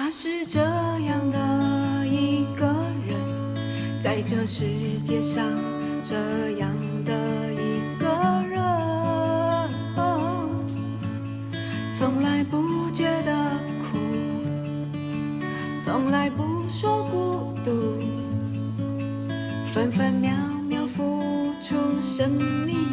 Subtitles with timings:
[0.00, 2.64] 他是这样的一个
[3.04, 3.18] 人，
[4.00, 4.64] 在这世
[5.02, 5.44] 界上
[6.04, 6.14] 这
[6.52, 6.70] 样
[7.04, 8.06] 的一个
[8.48, 8.62] 人，
[11.96, 13.50] 从来不觉得
[13.90, 13.98] 苦，
[15.82, 17.98] 从来不说孤独，
[19.74, 20.32] 分分秒
[20.68, 22.30] 秒付出生
[22.64, 22.86] 命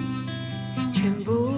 [0.92, 1.54] 全部。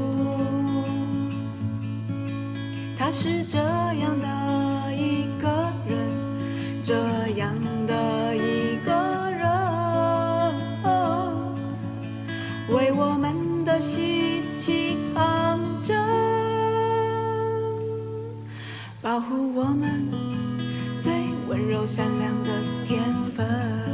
[3.00, 4.36] 他是这样的。
[19.29, 20.07] 护我们
[21.01, 21.11] 最
[21.47, 23.04] 温柔善良的天
[23.35, 23.86] 分。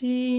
[0.00, 0.33] she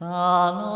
[0.00, 0.69] 西。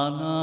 [0.00, 0.39] 萨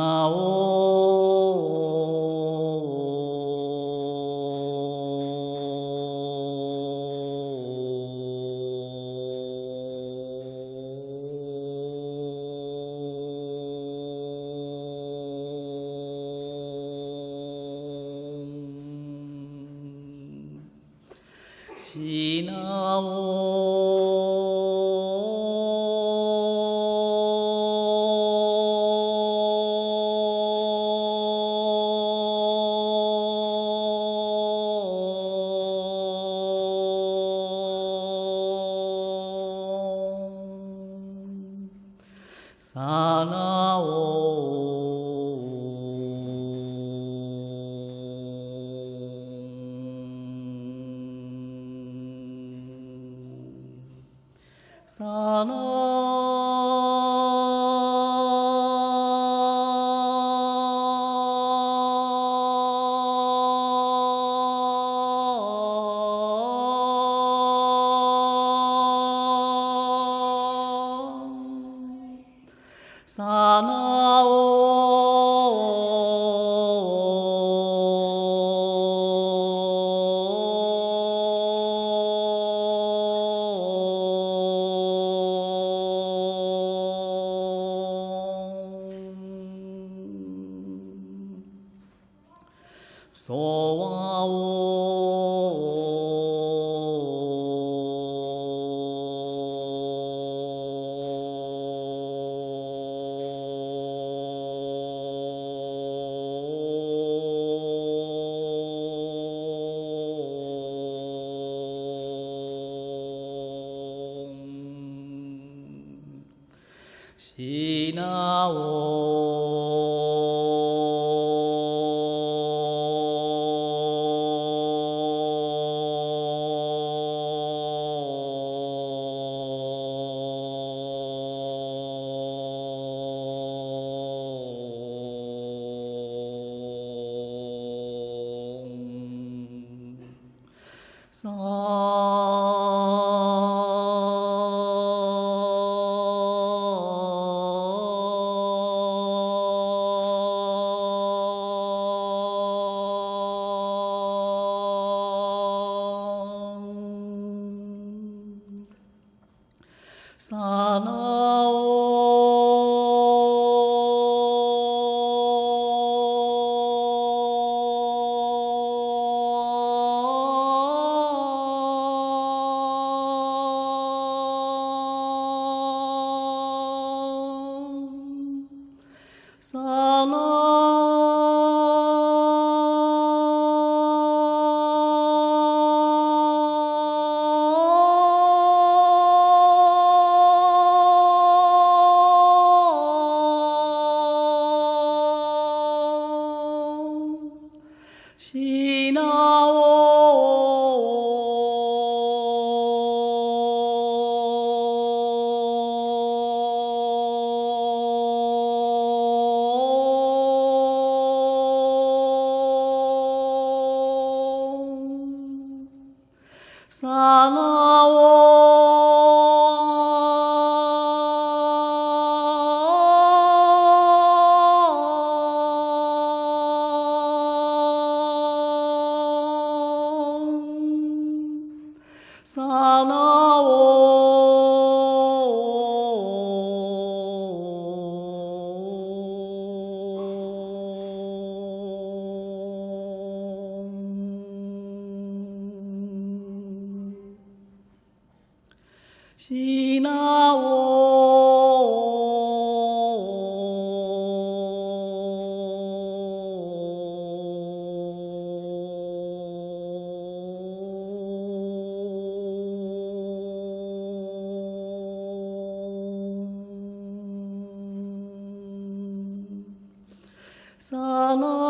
[270.60, 271.47] 萨那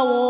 [0.00, 0.29] 西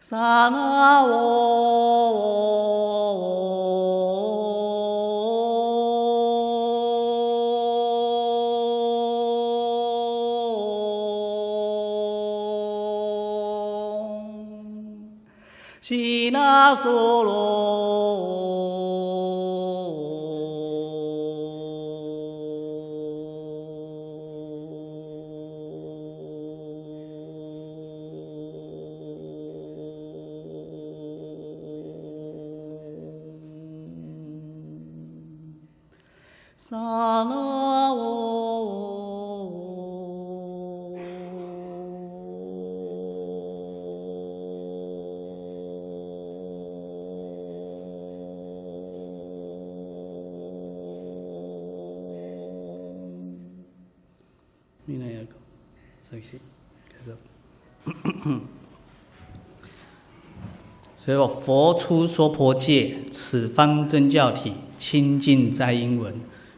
[0.00, 1.06] 萨那
[15.80, 17.55] 西那梭罗。
[61.46, 66.12] 佛出娑婆界，此方真教体，清净斋音闻，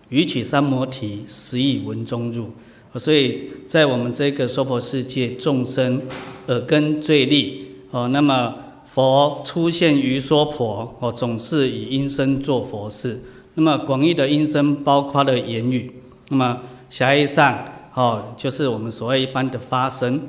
[0.09, 2.49] 语取三摩提，实以文中入。
[2.95, 6.01] 所以在我们这个娑婆世界，众生
[6.47, 8.09] 耳根最利哦。
[8.09, 8.55] 那么
[8.87, 13.23] 佛出现于娑婆哦，总是以音声做佛事。
[13.57, 15.93] 那么广义的音声包括了言语。
[16.31, 17.63] 那么狭义上。
[17.93, 20.23] 哦，就是我们所谓一般的发声。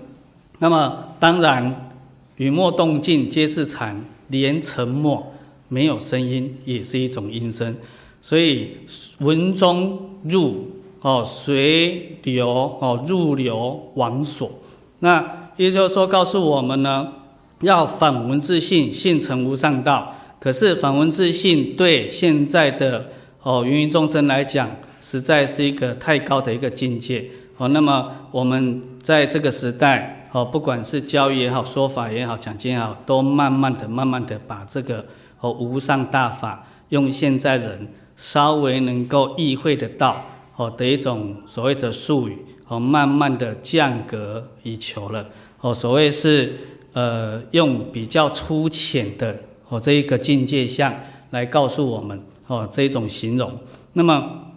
[0.58, 1.94] 那么当然，
[2.36, 5.34] 语默动静皆是禅，连沉默
[5.68, 7.76] 没有声音也是一种音声。
[8.22, 8.78] 所以
[9.20, 10.68] 文中入
[11.02, 14.52] 哦，随流哦，入流往所。
[15.00, 17.14] 那也就是说，告诉我们呢，
[17.62, 20.14] 要反闻自性，性成无上道。
[20.40, 23.10] 可是反闻自性对现在的
[23.42, 27.26] 哦芸芸众生来讲，实在是一个太高的一个境界。
[27.58, 35.06] 哦，那么我们在这个时代，哦，不管是教育也好，说法也好，讲经也好，都慢慢的、慢慢的把这个
[35.40, 40.24] 哦无上大法，用现在人稍微能够意会得到
[40.56, 42.38] 哦的一种所谓的术语，
[42.68, 45.28] 哦，慢慢的降格以求了。
[45.62, 46.56] 哦，所谓是
[46.94, 49.36] 呃用比较粗浅的
[49.68, 50.94] 哦这一个境界相
[51.32, 53.52] 来告诉我们哦这一种形容。
[53.94, 54.52] 那么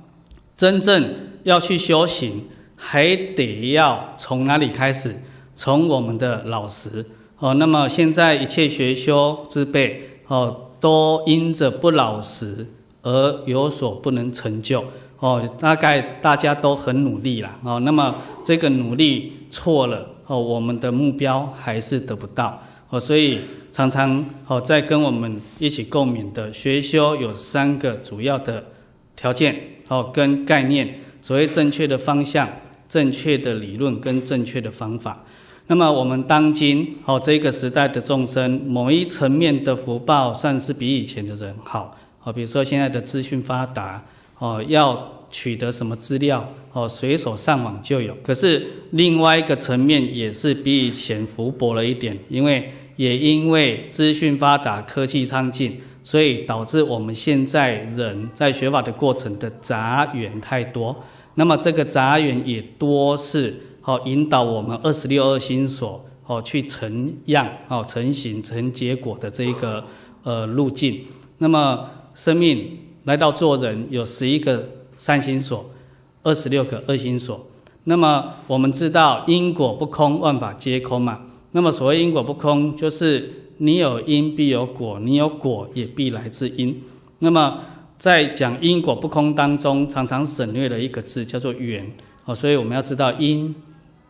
[0.56, 2.48] 真正要去修行。
[2.84, 5.14] 还得要从哪里开始？
[5.54, 7.04] 从我们的老实
[7.38, 7.54] 哦。
[7.54, 12.66] 那么现在一切学修之辈哦，都因着不老实
[13.02, 14.84] 而有所不能成就
[15.18, 15.48] 哦。
[15.58, 17.80] 大概大家都很努力了哦。
[17.80, 22.98] 那么这个努力错了哦，我们的目标还是得不到哦。
[22.98, 28.64] 所以常常哦，在跟我们一起共勉的学修有三个主要的
[29.14, 29.54] 条件
[29.88, 32.48] 哦，跟概念，所谓正确的方向。
[32.88, 35.24] 正确的理论跟正确的方法，
[35.72, 42.30] 那么我们当今哦这个时代的众生，某一层面的福报算是比以前的人好哦。
[42.30, 44.04] 比如说现在的资讯发达
[44.38, 48.14] 哦，要取得什么资料哦，随手上网就有。
[48.22, 60.94] 可是另外一个层面也是比以前福薄了一点，因为也因为资讯发达、科技昌进，所以导致我们现在人在学法的过程的杂缘太多。
[61.36, 69.84] 那么这个杂缘也多是好引导我们二十六二心所哦去成样哦成形成结果的这一个
[70.22, 71.00] 呃路径。
[71.38, 74.66] 那么生命来到做人有十一个
[74.96, 75.68] 善心所，
[76.22, 77.44] 二十六个恶心所。
[77.84, 81.22] 那么我们知道因果不空，万法皆空嘛。
[81.50, 86.80] 那么所谓因果不空，就是你有因必有果，你有果也必来自因。
[87.18, 87.58] 那么
[87.98, 91.88] 在讲因果不空当中，常常省略了一个字，叫做缘。
[92.24, 93.52] 哦，所以我们要知道因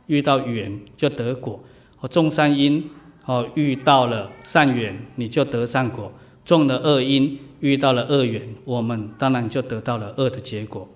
[0.06, 1.62] 遇到缘就得果。
[2.00, 2.90] 哦，种善因
[3.24, 6.10] 哦遇到了善缘，你就得善果；
[6.44, 10.88] 种了恶因遇到了恶缘，我们当然就得到了恶的结果。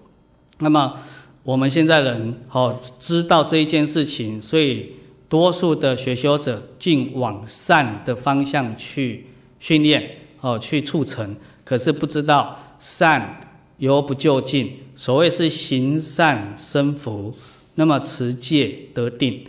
[0.59, 0.95] 那么
[1.43, 4.93] 我们现在人哦知道这一件事情，所以
[5.29, 9.27] 多数的学修者尽往善的方向去
[9.61, 12.59] 训练哦，去促成，可是不知道。
[12.79, 13.41] 善
[13.79, 17.35] 犹不究竟，所谓是行善生福，
[17.77, 19.45] 那么持戒得定，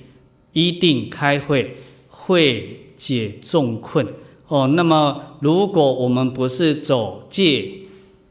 [0.53, 1.73] 一定开慧，
[2.07, 4.07] 慧解众困。
[4.47, 7.69] 哦，那么如果我们不是走戒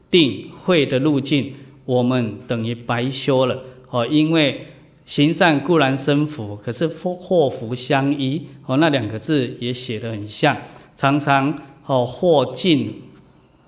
[0.09, 1.53] 定慧的路径，
[1.85, 3.61] 我们等于白修了。
[3.89, 4.65] 哦，因为
[5.05, 8.41] 行善固然生福，可是祸福相依。
[8.65, 10.57] 哦，那两个字也写得很像，
[10.95, 11.53] 常常
[11.85, 13.01] 哦祸尽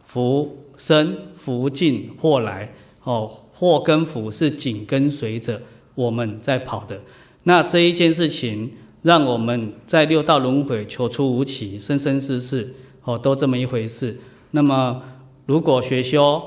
[0.06, 0.56] 福。
[0.80, 5.62] 生福尽祸来，哦，祸跟福是紧跟随着
[6.00, 7.02] 我们在跑的。
[7.44, 14.18] 那这一件事情，让我们在六道轮回求出无期，生生世世，哦，都这么一回事。
[14.52, 15.02] 那么，
[15.46, 16.42] 如果学修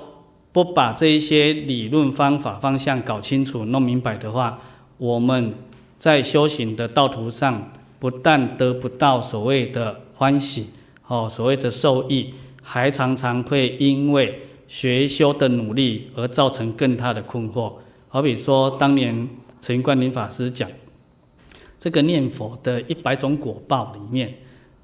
[0.53, 4.59] 不把这一些理论方法方向搞清楚、弄明白的话，
[4.97, 5.53] 我们
[5.99, 10.71] 在修行的道途上，不但得不到所谓的欢喜，
[11.07, 12.33] 哦，所谓的受益。
[12.65, 17.73] 还常常会因为学修的努力而造成更大的困惑。
[18.07, 19.29] 好比说，当年
[19.63, 20.69] 陈云灌林法师讲，
[21.79, 24.35] 这个念佛的一百种果报里面，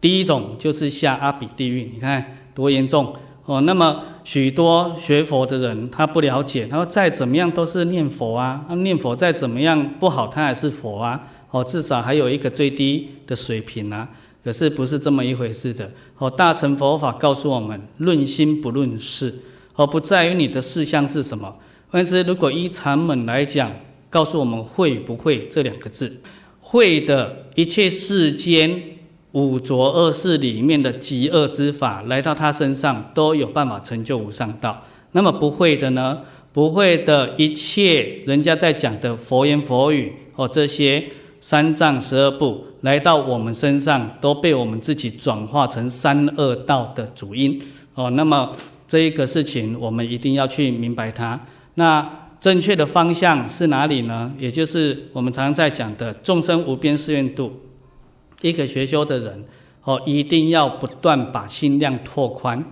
[0.01, 3.13] 第一种就是下阿鼻地狱，你看多严重
[3.45, 14.09] 哦，那么许多学佛的人他不了解，他说再怎么样都是念佛啊，啊念佛再怎么样不好，他还是佛啊，哦，至少还有一个最低的水平啊。
[14.45, 15.91] 可是不是这么一回事的。
[16.17, 19.35] 哦，大乘佛法告诉我们，论心不论事，
[19.75, 21.57] 而不在于你的事相是什么。
[21.91, 23.71] 但是如果依禅门来讲，
[24.11, 26.21] 告诉我们会不会这两个字，
[26.61, 28.83] 会的一切世间
[29.33, 34.85] 五浊恶世里面的极恶之法，来到他身上都有办法成就无上道。
[35.13, 36.23] 那么不会的呢？
[36.53, 41.07] 不会的一切人家在讲的佛言佛语哦，这些
[41.41, 47.63] 三藏十二部来到我们身上，都被我们自己转化成三恶道的主因
[47.95, 48.09] 哦。
[48.11, 51.39] 那么这一个事情，我们一定要去明白它。
[51.75, 52.28] 那。
[52.41, 54.33] 正确的方向是哪里呢？
[54.39, 57.53] 也就是我们常常在讲的众生无边誓愿度。
[58.43, 59.45] 一个学修的人
[59.83, 62.65] 哦，一定要不断把心量拓宽。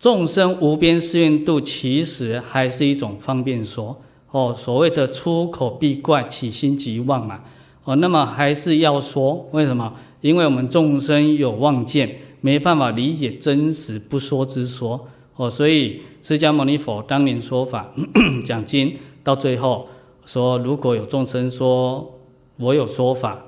[0.00, 4.54] 众生无边誓愿度，其实还是一种方便说哦。
[4.56, 7.42] 所谓的出口必怪，起心即妄嘛。
[7.84, 9.92] 哦，那么还是要说，为什么？
[10.22, 15.08] 因为我们众生有妄见，没办法理解真实不说之说。
[15.36, 17.92] 哦，所以释迦牟尼佛当年说法
[18.44, 19.88] 讲经，到最后
[20.26, 22.18] 说，如果有众生说
[22.58, 23.44] 我有说法，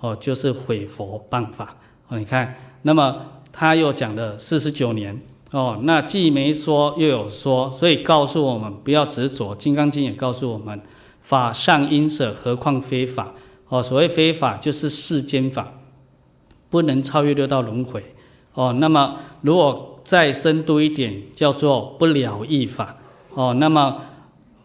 [0.00, 1.76] 哦，就是毁佛谤法。
[2.08, 3.16] 哦，你看，那么
[3.52, 5.20] 他又讲了四十九年，
[5.52, 9.54] 哦，那既没说又有说，所以告诉我们不要执着。
[9.56, 10.80] 《金刚经》也告诉我们，
[11.22, 13.34] 法尚应舍，何况非法？
[13.68, 15.74] 哦，所谓非法就是世间法，
[16.68, 18.02] 不能超越六道轮回。
[18.54, 22.96] 哦，那么如果再深度一点，叫做不了义法
[23.34, 23.52] 哦。
[23.60, 24.00] 那么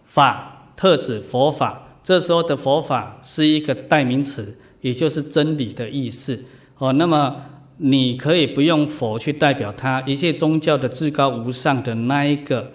[0.05, 6.45] 法特指佛法，这时候的佛法是一个代名词，也就是真理的意思
[6.77, 6.93] 哦。
[6.93, 7.41] 那么
[7.75, 12.71] 你可以不用佛去代表它，一切宗教的至高无上的那一个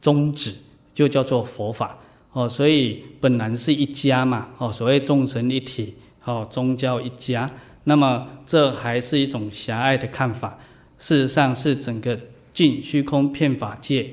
[0.00, 0.54] 宗旨，
[0.94, 1.98] 就叫做佛法
[2.30, 2.48] 哦。
[2.48, 7.50] 所以本来是一家嘛哦，所谓众神一体哦，宗教一家。
[7.82, 10.56] 那么这还是一种狭隘的看法。
[11.02, 12.16] 事实上是整个
[12.52, 14.08] 尽虚空遍法界，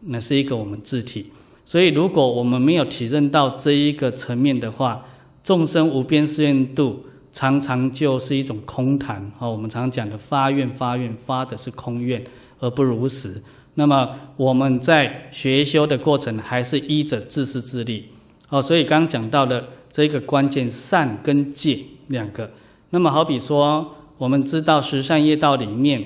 [0.00, 1.26] 那是一个我们自体。
[1.64, 5.06] 所以如果我们没有体认到这一个层面的话，
[5.44, 9.30] 众生无边誓愿度常常就是一种空谈。
[9.38, 12.20] 哦，我们常讲的发愿发愿发的是空愿
[12.58, 13.40] 而不如实。
[13.74, 18.06] 那么我们在学修的过程还是依着自私自利。
[18.48, 21.78] 哦，所以刚刚讲到的这个关键善跟戒
[22.08, 22.50] 两个。
[22.90, 26.04] 那么好比说，我们知道十善业道里面。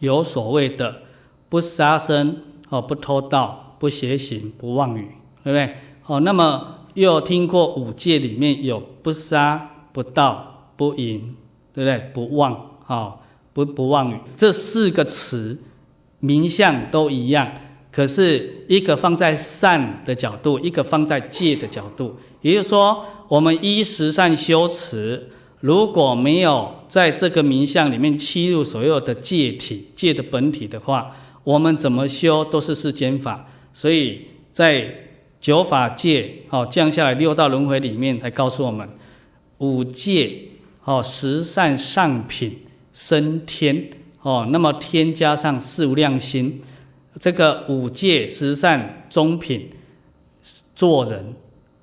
[0.00, 1.02] 有所谓的
[1.48, 2.36] 不杀生
[2.68, 5.08] 哦，不偷盗，不邪行，不妄语，
[5.42, 5.74] 对不对？
[6.06, 11.34] 哦，那么又听过五戒里面有不杀、不盗、不淫，
[11.72, 12.10] 对不对？
[12.12, 13.18] 不妄，哦，
[13.52, 15.58] 不不妄语，这四个词
[16.20, 17.50] 名相都一样，
[17.90, 25.30] 可是一个放在善的角度，一个放在戒的角度，也就是说，我们依十善修持。
[25.60, 33.48] 如果没有在这个名相里面契入所有的戒体、戒的本体的话，我们怎么修都是世间法。
[33.72, 34.94] 所以在
[35.40, 38.88] 九法界哦降下来六道轮回里面，才告诉我们
[39.58, 40.40] 五戒
[40.84, 42.58] 哦十善上品
[42.92, 43.90] 升天
[44.22, 46.60] 哦，那么天加上四无量心，
[47.18, 49.70] 这个五戒十善中品
[50.74, 51.34] 做人。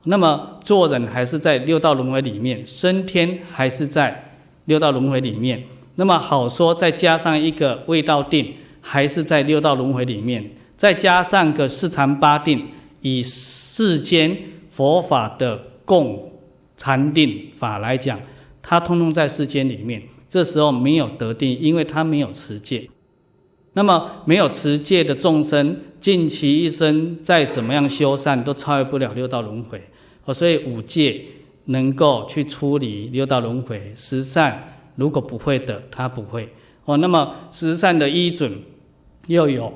[0.06, 4.32] 那么做人还是在六道轮回里面，升天还是在
[4.66, 5.64] 六道轮回里面。
[5.96, 10.52] 那么好说，再加上一个未道定，还是在六道轮回里面。
[10.76, 12.68] 再加上个四禅八定，
[13.02, 14.38] 以世间
[14.70, 16.34] 佛法的共
[16.76, 18.20] 禅定法来讲，
[18.62, 20.02] 它通通在世间里面。
[20.28, 22.90] 这时候没有得定，因为它没有持戒。
[23.74, 29.82] 那么没有持戒的众生，尽其一生再怎么样修善，都超越不了六道轮回。
[30.26, 31.22] 哦，所以五戒
[31.66, 36.48] 能够去处理六道轮回，十善如果不会的，他不会。
[36.86, 38.52] 哦，那么十善的依准
[39.28, 39.74] 又有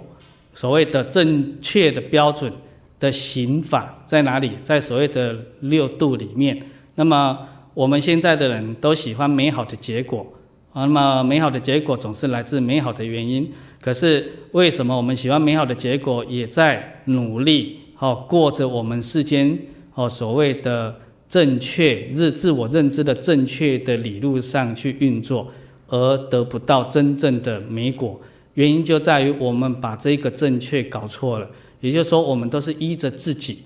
[0.53, 2.51] 所谓的正确的标准
[2.99, 4.51] 的行法在哪里？
[4.61, 6.61] 在所谓的六度里面。
[6.95, 10.25] 那么我们现在的人都喜欢美好的结果，
[10.73, 13.49] 啊，那么美好的结果总是来自美好的原因。
[13.79, 19.57] 可是为什么我们喜欢美好的结果，也在努力哦，过着我们世间。
[19.97, 20.95] 哦，所谓的
[21.27, 25.51] 正确日自我认知的正确的理路上去运作，
[25.87, 28.21] 而得不到真正的美果，
[28.53, 31.49] 原因就在于我们把这个正确搞错了。
[31.81, 33.63] 也就是说，我们都是依着自己，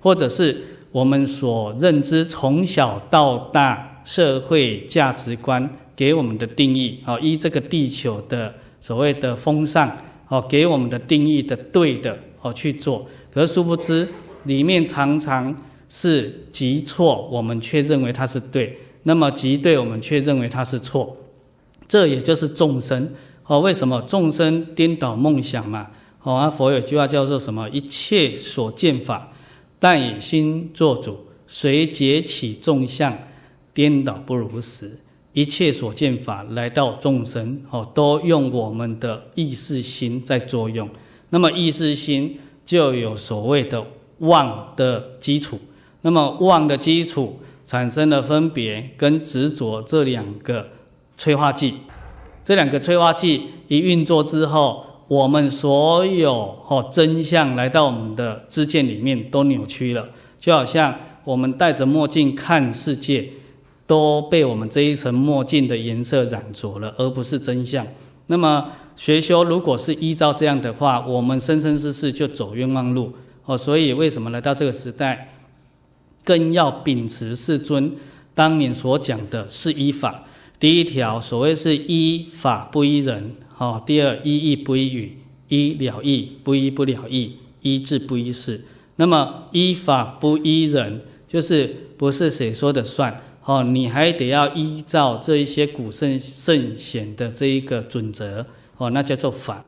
[0.00, 9.96] 或者是我们所认知从小到大社会价值观给我们的定义，哦，依这个地球的所谓的风尚，
[10.26, 14.08] 哦给我们的定义的对的哦去做，可是殊不知
[14.44, 15.54] 里面常常
[15.88, 21.16] 是极错，我们却认为它是对，那么极对，我们却认为它是错，
[21.86, 23.12] 这也就是众生
[23.46, 23.60] 哦。
[23.60, 25.88] 为什么众生颠倒梦想嘛？
[26.22, 27.68] 哦，啊，佛有句话叫做什么？
[27.68, 29.32] 一切所见法，
[29.78, 33.16] 但以心作主，随结起众相，
[33.74, 34.98] 颠倒不如实。
[35.34, 40.88] 一切所见法来到众生，哦，都用我们的意识心在作用。
[41.30, 43.84] 那么意识心就有所谓的
[44.18, 45.58] 妄的基础。
[46.02, 50.68] 那么妄的基础产生了分别跟执着这两个
[51.16, 51.74] 催化剂。
[52.44, 60.08] 这两个催化剂一运作之后，我们所有哦真相来到我们的知见里面都扭曲了，
[60.38, 60.94] 就好像
[61.24, 63.30] 我们戴着墨镜看世界，
[63.86, 67.86] 都被我们这一层墨镜的颜色染着了，而不是真相。
[68.26, 73.12] 那么学修如果是依照这样的话，我们生生世世就走冤枉路
[73.44, 73.56] 哦。
[73.56, 75.32] 所以为什么来到这个时代，
[76.24, 77.92] 更要秉持世尊
[78.34, 80.24] 当年所讲的是依法。
[80.58, 83.36] 第一条所谓是依法不依人。
[83.48, 85.18] 好，第二依义不依语，
[85.48, 88.64] 依了义不依不了义，依智不依事。
[88.96, 93.22] 那么依法不依人，就是不是谁说的算？
[93.44, 98.46] 哦，你还得要依照这一些古圣圣贤的这一个准则，
[98.78, 99.64] 哦，那叫做法。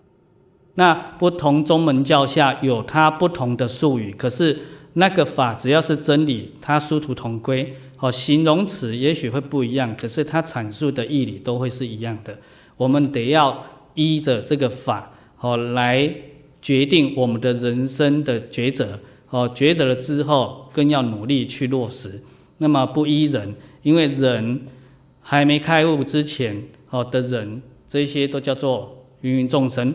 [0.76, 4.58] 那不同宗门教下有它不同的术语，可是
[4.94, 7.74] 那个法只要是真理，它殊途同归。
[7.98, 12.38] 哦，形容词也许会不一样，可是它阐述的义理都会是一样的。
[12.76, 13.66] 我们得要。
[13.98, 15.10] 依着这个法，
[15.40, 16.06] 哦，来
[16.60, 19.00] 决定我们的人生的抉择，
[19.30, 22.22] 哦，抉择了之后，更要努力去落实。
[22.58, 24.66] 那么不依人，因为人
[25.22, 29.94] 还没开悟之前，哦的人，这些都叫做芸芸众生。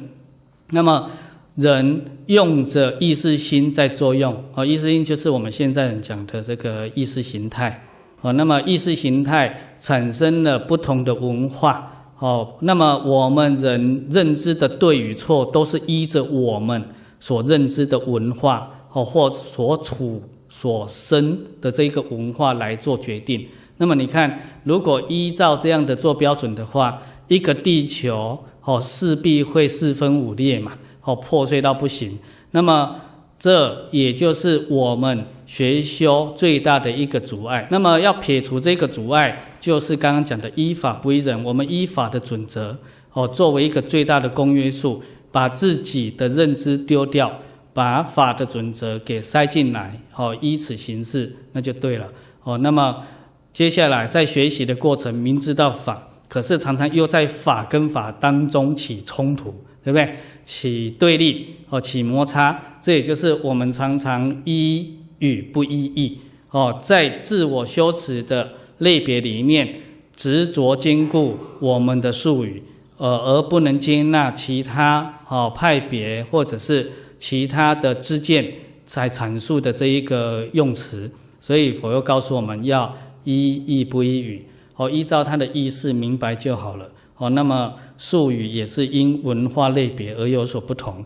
[0.72, 1.10] 那么
[1.56, 7.84] 人用着意识心在作用，哦，意识心就是我们现在讲的这个意识形态，
[8.22, 11.88] 哦，那么意识形态产生了不同的文化。
[12.20, 16.80] 哦，那么我们人认知的对与错，都是依着我们
[17.20, 23.48] 所认知的文化，哦，或所处所生的这个文化来做决定。
[23.78, 32.18] 那么你看，如果依照这样的做标准的话，一个地球，哦，势必会四分五裂嘛，哦，破碎到不行。
[32.52, 32.96] 那么。
[33.44, 37.68] 这也就是我们学修最大的一个阻碍。
[37.72, 41.44] 那么要撇除这个阻碍，就是刚刚讲的依法不依人。
[41.44, 42.78] 我们依法的准则，
[43.14, 45.02] 哦，作为一个最大的公约数，
[45.32, 47.40] 把自己的认知丢掉，
[47.74, 52.08] 把法的准则给塞进来，哦，依此行事，那就对了。
[52.44, 53.04] 哦，那么
[53.52, 59.54] 接下来在学习的过程，明知道法，可是常常又在法跟法当中起冲突。
[59.84, 60.14] 对不对？
[60.44, 66.20] 起对立哦，起摩擦，这也就是我们常常依语不依义
[66.52, 69.82] 哦，在自我修持的类别里面，
[70.16, 72.62] 执着坚固我们的术语，
[72.98, 78.54] 呃，而不能接纳其他哦派别或者是其他的知见
[78.86, 81.10] 在阐述的这一个用词，
[81.40, 84.46] 所以佛又告诉我们要依义不依语
[84.82, 86.90] 哦，依照他的意思明白就好了。
[87.18, 91.06] 哦，那么术语也是因文化类别而有所不同。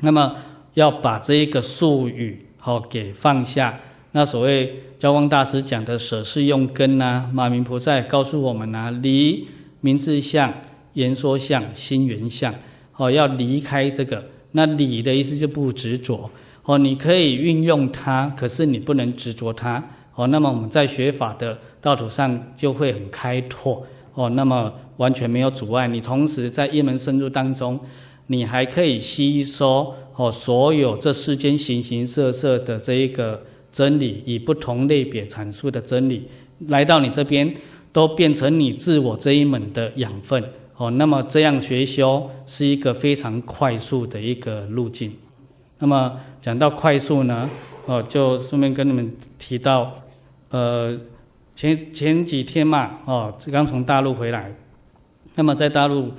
[0.00, 0.36] 那么
[0.74, 3.80] 要把这一个术语好给放下。
[4.12, 9.48] 那所谓教光大师讲的舍是用根呐、马明菩萨告诉我们呐、离
[9.80, 10.52] 名字相、
[10.92, 12.54] 言说相、心缘相。
[12.96, 14.22] 哦，要离开这个。
[14.52, 16.30] 那离的意思就不执着。
[16.64, 19.82] 哦，你可以运用它，可是你不能执着它。
[20.20, 23.86] 哦，那么我们在学法的道途上就会很开拓。
[24.12, 25.88] 哦，那么完全没有阻碍。
[25.88, 27.80] 你同时在一门深入当中，
[28.26, 33.42] 你还可以吸收哦，所有这世间形形色色的这一个
[33.72, 36.28] 真理，以不同类别阐述的真理，
[36.66, 37.54] 来到你这边，
[37.90, 40.44] 都变成你自我这一门的养分。
[40.76, 45.10] 哦，那么这样学修是一个非常快速的一个路径。
[45.78, 47.48] 那么讲到快速呢，
[47.86, 49.94] 哦，就顺便跟你们提到，
[50.50, 50.98] 呃。
[51.52, 54.50] 前前几天嘛，哦，刚从大陆回来，
[55.34, 56.10] 那么在大陆，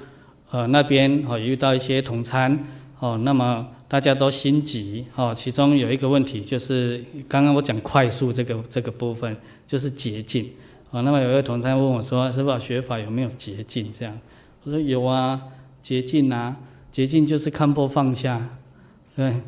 [0.51, 2.59] 呃那边哦遇到一些同参，
[2.99, 10.47] 哦，那么大家都心急，哦，其中有一个问题就是刚刚我讲快速这个这个部分，就是捷径，
[10.91, 13.91] 哦，那么有一个同参问我说，师父学法有没有捷径？
[13.91, 14.15] 这样，
[14.63, 15.41] 我说有啊，
[15.81, 16.55] 捷径啊，
[16.91, 18.39] 捷径就是看破放下，
[19.15, 19.41] 对。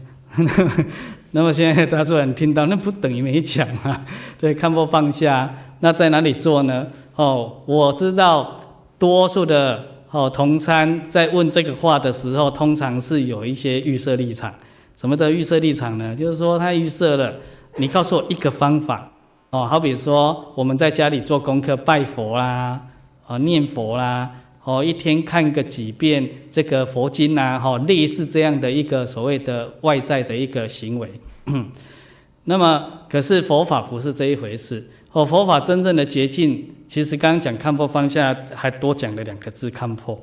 [1.36, 4.05] 那么现在他说你听到，那不等于没讲啊？
[4.38, 6.86] 对，看破放下，那在哪里做呢？
[7.15, 8.55] 哦，我知道
[8.99, 14.53] 多数的哦同参在问这个话的时候，通常是有一些预设立场。
[14.95, 16.15] 什么的预设立场呢？
[16.15, 17.34] 就是说他预设了，
[17.77, 19.11] 你告诉我一个方法，
[19.49, 22.79] 哦，好比说我们在家里做功课，拜佛啦，
[23.25, 24.29] 哦，念佛啦，
[24.64, 31.09] 哦，一天看个几遍这个佛经呐，哈，类似这样的一个所谓的外在的一个行为。
[32.45, 34.86] 那么，可是佛法不是这一回事。
[35.11, 40.20] 哦，佛法真正的捷径，其实刚刚讲看破放下，还多讲了两个字看破，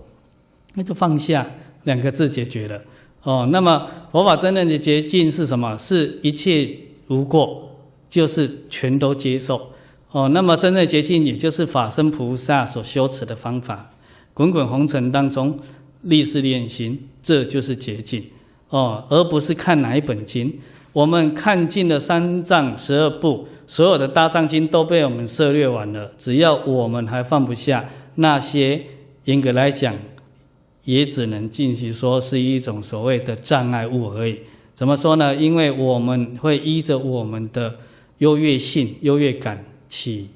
[0.74, 1.46] 那就放下
[1.84, 2.82] 两个字解决了。
[3.22, 5.76] 哦，那么佛法真正的捷径是什么？
[5.78, 6.68] 是一切
[7.08, 7.76] 无过，
[8.08, 9.70] 就是全都接受。
[10.10, 13.90] 哦，那么真正的捷径，也就是法身菩萨所修持的方法，
[14.40, 15.58] 滚滚红尘当中
[16.04, 18.24] 历事练心，这就是捷径。
[18.70, 20.58] 哦，而不是看哪一本经。
[20.94, 26.10] 我们看尽了三藏十二部，所有的大藏经都被我们涉猎完了。
[26.16, 28.82] 只要我们还放不下那些，
[29.26, 29.94] 严格来讲，
[30.84, 34.38] 也只能进行说是一种所谓的障碍物而已。
[34.72, 35.36] 怎么说呢？
[35.36, 37.74] 因为我们会依着我们的
[38.16, 40.30] 优越性、优越感起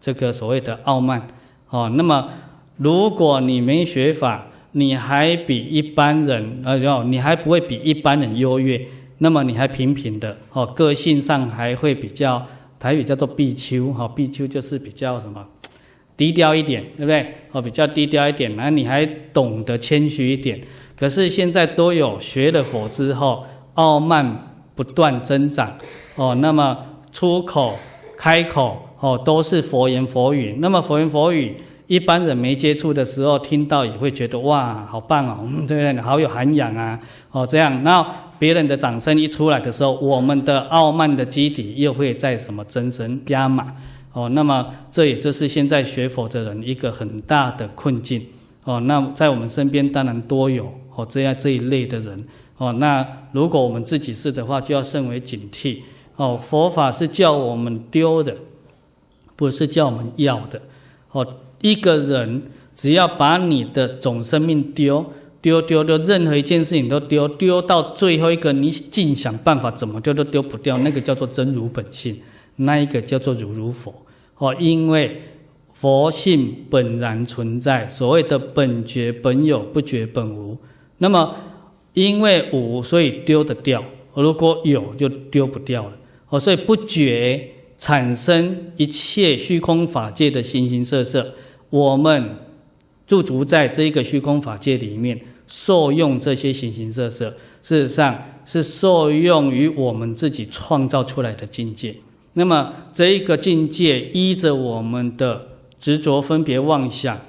[0.00, 1.28] 这个所谓的傲慢。
[1.68, 2.28] 哦，那么
[2.76, 8.80] 如果你没学法，你还比一般人，呃，哟，你还不会比一般人优越。
[9.18, 12.46] 那么你还平平的哦，个性上还会比较
[12.78, 15.42] 台语叫做比丘哈，比丘就是比较什么
[16.18, 17.34] 低调一点，对不对？
[17.52, 20.60] 哦，比较低调一点，然后你还懂得谦虚一点。
[20.98, 25.78] 可是现在都有学了佛之后，傲慢不断增长
[26.16, 26.76] 哦，那么
[27.10, 27.78] 出口
[28.18, 31.56] 开口哦都是佛言佛语，那么佛言佛语，
[31.86, 36.00] 一般人没接触的时候听到也会觉得哇，好棒哦， 对不对？
[36.00, 36.98] 好有涵养啊，
[37.30, 38.06] 哦这样那。
[38.38, 43.74] 别人的掌声一出来的时候，我们的傲慢的基底又会在什么增生加码
[44.12, 44.28] 哦？
[44.28, 48.22] 那么这也就是现在学佛的人一个很大的困境
[48.64, 48.78] 哦。
[48.80, 52.26] 那在我们身边当然多有哦这样这一类的人
[52.58, 52.74] 哦。
[52.74, 55.78] 那如果我们自己是的话，就要甚为警惕
[56.16, 56.38] 哦。
[56.42, 58.36] 佛法是叫我们丢的，
[59.34, 60.60] 不是叫我们要的
[61.12, 61.26] 哦。
[61.70, 62.42] 一个人
[62.74, 65.04] 只要把你的总生命丢。
[65.42, 72.18] 丢丢丢，任何一件事情都丢，丢到最后一个，你尽想办法怎么丢都丢不掉，那个叫做真如本性，
[72.56, 73.94] 那一个叫做如如佛
[74.38, 75.22] 哦，因为
[75.72, 80.56] 佛性本然存在，所谓的本觉本有，不觉本无。
[80.98, 81.36] 那么
[81.92, 83.80] 因为无，所以丢得掉；
[84.14, 85.92] 如果有，就丢不掉了
[86.30, 86.40] 哦。
[86.40, 87.48] 所以不觉
[87.78, 91.34] 产生一切虚空法界的形形色色，
[91.70, 92.36] 我们
[93.06, 95.20] 驻足在这一个虚空法界里面。
[95.48, 97.30] 受用这些形形色色，
[97.62, 101.94] 事实上是受用于我们自己创造出来的境界。
[102.32, 105.46] 那么这一个境界依着我们的
[105.78, 107.20] 执着分别妄想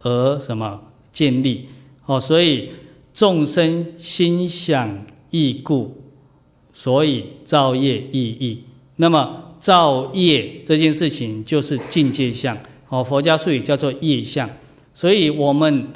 [0.00, 1.66] 而什么建立？
[2.06, 2.70] 哦，所以
[3.12, 6.02] 众生心想意故，
[6.72, 8.62] 所以造业意义。
[8.96, 12.56] 那么造业这件事情就是境界相。
[12.88, 14.48] 哦，佛家术语叫做业相。
[14.92, 15.88] 所以我们。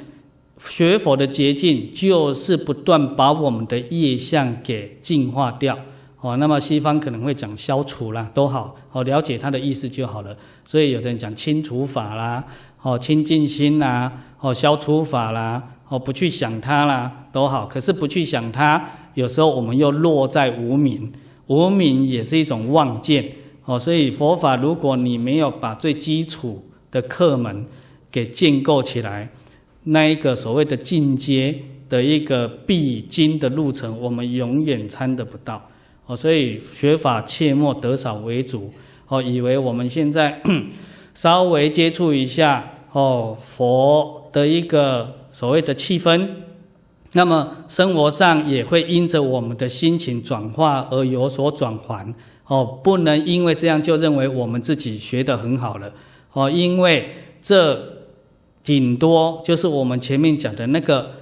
[0.69, 5.75] 学佛的捷径就是不断把我们的业相给净化掉
[6.21, 6.37] 哦。
[6.37, 10.37] 那么西方可能会讲消除啦，都好哦，了解它的意思就好了。
[10.67, 12.45] 所以有的人讲清除法啦，
[12.83, 17.65] 哦，清净心啦，哦，消除法啦，哦，不去想它啦，都好。
[17.65, 21.11] 可是不去想它，有时候我们又落在无明，
[21.47, 23.33] 无明也是一种妄见
[23.65, 23.79] 哦。
[23.79, 27.65] 所以佛法，如果你没有把最基础的课门
[28.11, 29.29] 给建构起来，
[29.85, 35.69] 那一个所谓的进阶的一个必经的路程，我们永远参得不到
[36.07, 36.17] 哦。
[36.17, 38.73] 所以学法切莫得少为主
[39.09, 40.43] 哦，以为我们现在
[41.15, 46.29] 稍微接触一下哦佛的一个所谓的气氛，
[47.13, 52.15] 那么生活上也会因着我们的心情转化而有所转换
[52.47, 52.81] 哦。
[52.85, 55.93] 不能因为这样就认为我们自己学得很好了
[56.33, 57.11] 哦，因为
[57.41, 57.99] 这。
[58.63, 61.13] 顶多就是我们前面讲的那个，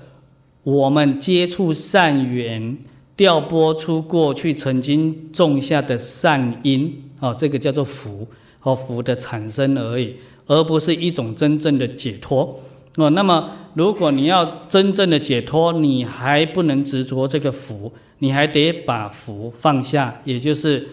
[0.64, 2.76] 我们接触善缘，
[3.16, 8.26] 调拨出过去曾经种下的善因，哦，这个叫做福，
[8.58, 12.58] 和福的产生而已，而不是一种真正的解脱。
[12.96, 20.86] 哦，那么如果你要真正的解脱，你还不能执着这个福，你还得把福放下，也就是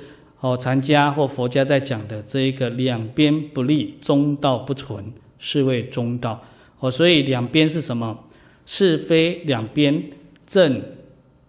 [0.46, 5.04] 哦，禅家或佛家在讲的这一个两边不立，中道不存。
[5.40, 6.40] 是谓中道
[6.78, 8.16] 哦，所以两边是什么？
[8.68, 10.04] 是非两边，
[10.46, 10.80] 正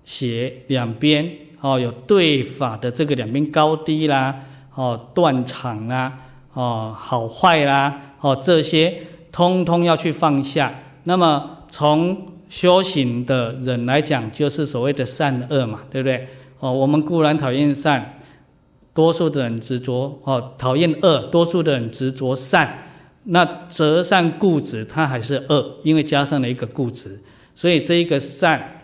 [0.03, 1.31] 邪两边
[1.61, 4.35] 哦，有对法的这个两边高低啦，
[4.75, 6.19] 哦断常啦，
[6.55, 10.75] 哦好坏啦，哦这些通通要去放下。
[11.05, 16.27] 那么从修行的人来讲，就是所谓的善恶嘛，对不对？
[16.61, 18.16] 哦，我们固然讨厌善，
[18.97, 22.79] 多数的人执着哦，讨厌恶，多数的人执着善。
[23.25, 27.21] 那择善固执，它还是恶，因为加上了一个固执，
[27.55, 28.79] 所以这一个善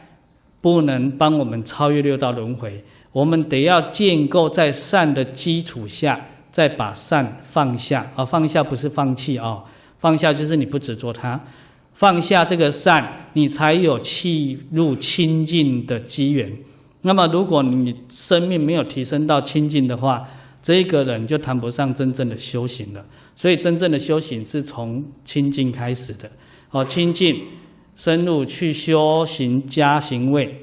[0.61, 2.85] 不能帮我们超越六道轮回。
[3.13, 9.65] 我们得要建构在善的基础下，再把善放下啊，放下不是放弃啊，
[9.99, 11.41] 放下就是你不执着它，
[11.95, 16.53] 放下这个善，你才有契入清净的机缘。
[17.03, 20.29] 那么，如果你生命没有提升到清净的话，
[20.63, 23.05] 这一个人就谈不上真正的修行了。
[23.35, 26.31] 所以，真正的修行是从清净开始的。
[26.71, 27.43] 哦，清净
[27.97, 30.57] 深入去修行加行位，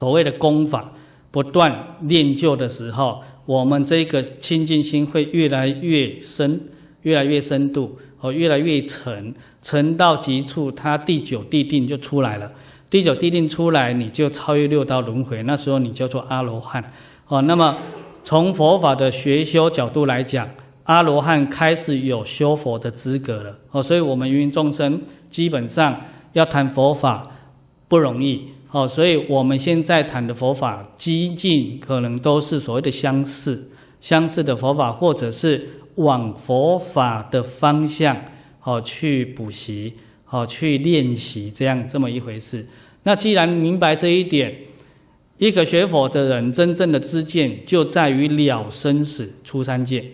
[0.00, 0.92] 所谓的功法
[1.30, 6.60] 不断练就的时候，我们这个清净心会越来越深，
[7.02, 9.32] 越来越深度，哦，越来越沉，
[9.62, 12.50] 沉到极处，它第九地定就出来了。
[12.94, 16.92] 第九地定出来，你就超越六道轮回，那时候你叫做阿罗汉。
[17.26, 17.76] 哦，那么
[18.22, 20.48] 从佛法的学修角度来讲，
[20.84, 23.58] 阿罗汉开始有修佛的资格了。
[23.72, 26.00] 哦，所以我们芸芸众生基本上
[26.34, 27.28] 要谈佛法
[27.88, 28.50] 不容易。
[28.70, 38.16] 哦，所以我们现在谈的佛法，几近可能都是所谓的相似、相似的佛法，或者是往佛法的方向
[38.62, 39.94] 哦去补习，
[40.30, 42.64] 哦去练习这样这么一回事。
[43.04, 44.54] 那既然明白这一点，
[45.38, 50.04] 一个学佛的人真正的知见就在于了生死出三界，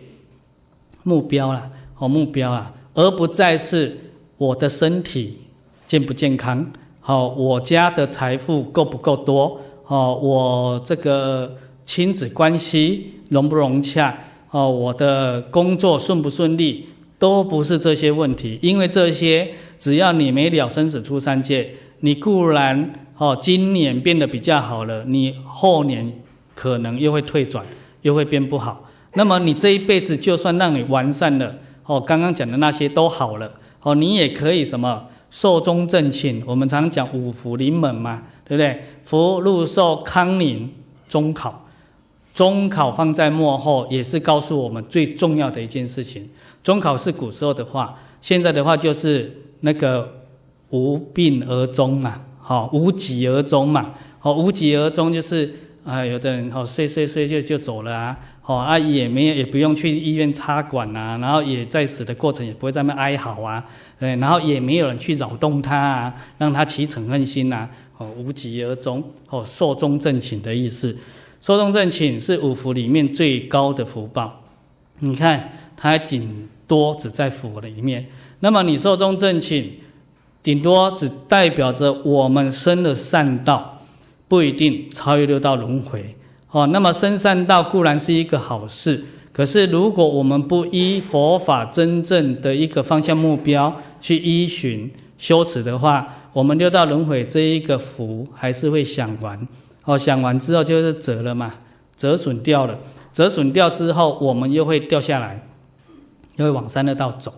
[1.05, 3.97] 目标啦，哦目标啦，而不再是
[4.38, 5.38] 我的身体
[5.86, 14.18] 健不健康，好，我家的财富够不够多，哦，我这个亲子关系融不融洽，
[14.51, 16.86] 哦，我的工作顺不顺利，
[17.20, 21.72] 都不是这些问题，因为这些只要你没了生死出三界。
[22.01, 26.20] 你固然哦，今年变得比较好了，你后年
[26.55, 27.64] 可能又会退转，
[28.01, 28.88] 又会变不好。
[29.14, 36.42] 那么你这一辈子就算让你完善了，哦，刚刚讲的那些都好了，哦，你也可以什么寿终正寝。
[36.46, 38.82] 我们常讲五福临门嘛，对不对？
[39.05, 40.72] 福禄寿康宁
[41.07, 41.66] 中考，
[42.32, 46.30] 中考放在末后，也是告诉我们最重要的一件事情。
[46.62, 50.20] 中考是古时候的话，现在的话就是那个。
[50.71, 55.53] 无病而终嘛，好，无疾而终嘛，好，无疾而终就是
[55.85, 63.64] 啊，有的人好睡睡睡就就走了啊，好啊，也没有也不用去医院插管啊，然后也在死的过程也不会在那哀嚎啊，
[63.99, 67.68] 对，然后也没有人去扰动他啊，让他起嗔恨心呐，
[67.99, 70.97] 哦，无疾而终，哦，寿终正寝的意思，
[71.41, 74.43] 寿终正寝是五福里面最高的福报，
[75.01, 78.07] 你看它顶多只在福里面，
[78.39, 79.73] 那么你寿终正寝。
[80.43, 83.80] 顶多只代表着我们生了善道，
[84.26, 86.16] 不一定超越六道轮回。
[86.51, 99.47] 哦，那么生善道固然是一个好事，可是如果我们不依佛法真正的一个方向目标去依循修持的话，我们六道轮回这一个福还是会享完。
[99.84, 101.55] 哦，享完之后就是折了嘛，
[101.97, 102.78] 折损掉了，
[103.12, 105.47] 折损掉之后，我们又会掉下来，
[106.36, 107.32] 又会往三恶道走。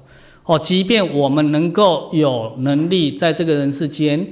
[0.44, 4.26] 哦，即便我们能够有能力在这个人世间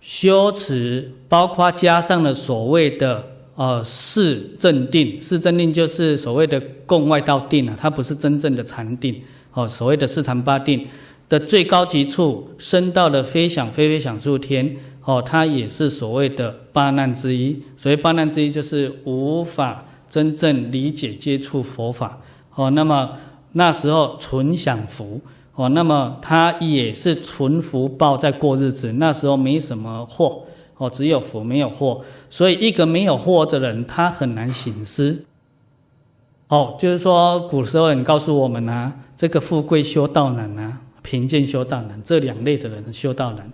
[0.00, 3.24] 修持，包括加上了所谓的
[3.54, 9.22] 呃四正定，四正定就是所谓的共外道定啊，它不是真正的禅定。
[9.54, 10.86] 哦，所谓的四禅八定
[11.28, 14.76] 的最高级处，升到了非想非非想处天。
[15.04, 17.56] 哦，它也是所谓的八难之一。
[17.76, 22.20] 所谓八难之一，就是无法真正理解接触佛法。
[22.56, 23.12] 哦，那么
[23.52, 25.20] 那时候纯享福。
[25.56, 30.42] 哦，那么他也是纯福报在过日子，那时候没什么祸，
[30.76, 35.24] 哦，只有福没有祸，所以一个没有祸的人，他很难行施。
[36.48, 43.50] 哦，就是说古时候人告诉我们啊，这个富贵修道难啊，贫贱修道难，这两类的人修道难。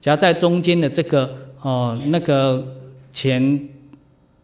[0.00, 2.64] 夹在中间的这个哦，那个
[3.10, 3.68] 钱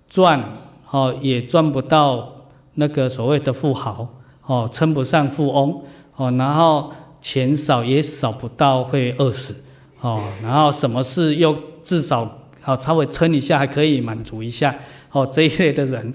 [0.08, 0.44] 赚
[0.90, 2.32] 哦，也赚不到
[2.74, 4.08] 那个所谓的富豪
[4.44, 5.82] 哦，称不上富翁。
[6.16, 9.54] 哦，然后钱少也少不到会饿死，
[10.00, 14.76] 哦，然后什么事又至少好稍微撑一下还可以满足一下，
[15.12, 16.14] 哦，这一类的人，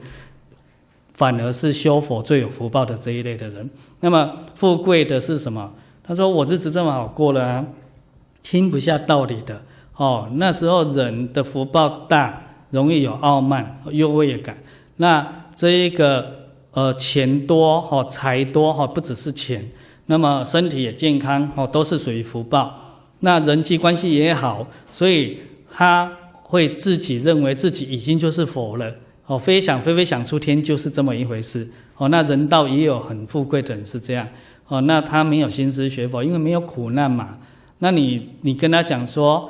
[1.13, 3.69] 反而是修佛最有福报的这一类的人。
[3.99, 5.71] 那么富贵的是什么？
[6.03, 7.65] 他说我日子这么好过了啊，
[8.41, 9.61] 听不下道理的，
[9.95, 12.41] 哦，那时候人的福报大，
[12.71, 14.57] 容易有傲慢、优越感。
[14.97, 19.69] 那这一个呃钱多，哈、财多，哈、不只是钱。
[20.11, 22.77] 那么身体也健康哦，都是属于福报。
[23.21, 25.39] 那人际关系也好，所以
[25.71, 26.11] 他
[26.43, 28.93] 会自己认为自己已经就是佛了。
[29.25, 31.65] 哦，飞想飞飞想出天就是这么一回事。
[31.95, 34.27] 哦，那人道也有很富贵的人是这样。
[34.67, 37.37] 哦，那他没有心思学佛，因为没有苦难嘛。
[37.79, 39.49] 那你你跟他讲说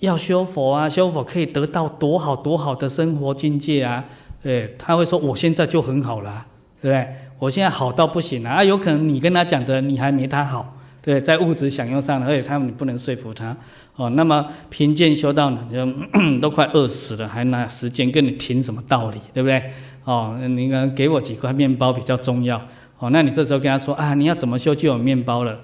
[0.00, 4.04] 要修佛啊，修佛可以得到多好多好的生活境界啊。
[4.42, 6.44] 对，他会说我现在就很好了，
[6.82, 7.08] 对不对？
[7.42, 8.62] 我现在好到不行了啊。
[8.62, 13.56] 有可能你跟他讲的你还没他好，对，在物质享用上，而且他们你不能说服他。
[13.96, 15.84] 哦，那么贫贱修道呢，就
[16.38, 19.60] 都快饿死了，还拿时间跟你听什么道理，对不对？
[20.04, 22.64] 哦，你能给我几块面包比较重要。
[23.00, 25.58] 哦，那你这时候跟他说啊，你要怎么修就有面包了？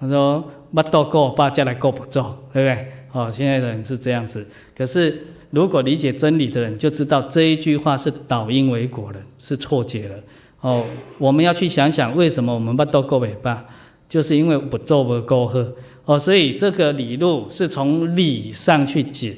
[0.00, 0.44] 他说
[0.74, 2.88] 不到够，爸家来够不够，对不对？
[3.12, 4.44] 哦，现在的人是这样子。
[4.76, 10.16] 可是如果理解真理的人就知道这一句话是倒因为果的，是错解了。
[10.60, 10.84] 哦，
[11.18, 13.64] 我们要去想想为什么我们不到够尾巴。
[14.08, 15.70] 就是因为不做不够喝
[16.06, 19.36] 哦，所以这个理路是从理上去解，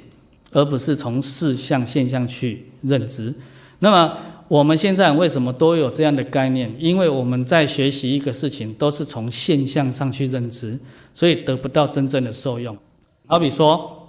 [0.52, 3.34] 而不是从事象现象去认知。
[3.80, 4.16] 那么
[4.46, 6.72] 我们现在为什么都有这样的概念？
[6.78, 10.78] 因为我们在学习一个事情，都是从现象上去认知，
[11.12, 12.78] 所以得不到真正的受用。
[13.26, 14.08] 好比说，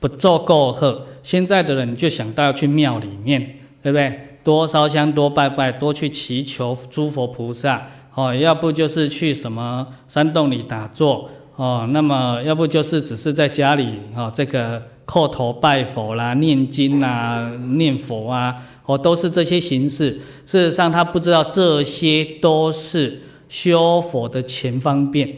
[0.00, 4.27] 不做够喝，现在的人就想到要去庙里面，对不对？
[4.48, 7.86] 多烧香，多拜拜，多去祈求诸佛菩萨。
[8.14, 20.12] 哦，要不就是去什么山洞里打坐哦，那么要不就是只是在家里哦，这个叩头拜佛啦、念经啦、念佛啊，哦，都是这些形式。
[20.46, 23.20] 事实上，他不知道这些都是
[23.50, 25.28] 修佛的前方便。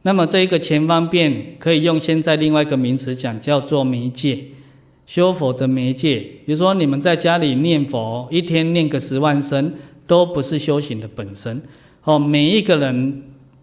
[0.00, 4.42] 那么这一个前方便可以用现在另外一个名词讲，叫做媒介，
[5.08, 6.18] 修佛的媒介。
[6.44, 9.72] 比如说你们在家里念佛，一天念个十万声，
[10.06, 11.62] 都不是修行的本身。
[12.04, 13.22] 哦，每一个人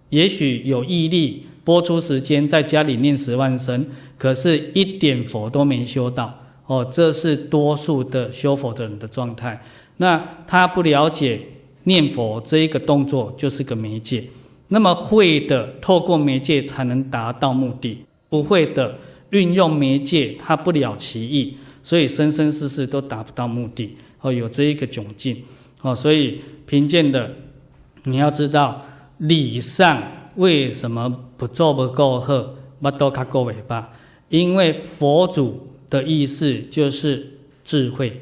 [0.10, 3.86] 也许有毅力拨出时间在家里念十万声，
[4.18, 6.34] 可是一点佛都没修到。
[6.66, 9.62] 哦，这是多数的修佛的人的状态。
[9.98, 11.40] 那他不了解
[11.84, 14.24] 念佛这一个动作就是个媒介。
[14.70, 18.98] 那么会的透过媒介才能达到目的，不会的
[19.32, 23.96] 运用媒介他不了其意，所以生生世世都达不到目的。
[24.22, 25.44] 哦，有这一个窘境。
[25.82, 27.32] 哦，所以贫贱的。
[28.08, 28.86] 你要知道
[29.18, 30.04] 理上
[30.36, 33.92] 为什么不做不够喝，不多卡够尾巴？
[34.30, 38.22] 因为佛祖的意思就是智慧，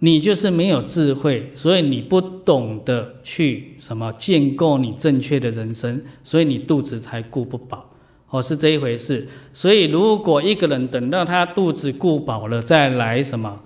[0.00, 7.91] 你就是没有智慧，所以你不懂得去什么建构你正确的人生，所以你肚子才顾不饱。
[8.32, 9.24] 哦，是这一回事。
[9.54, 13.60] 所以如果一个人等到他肚子顾饱了再来什么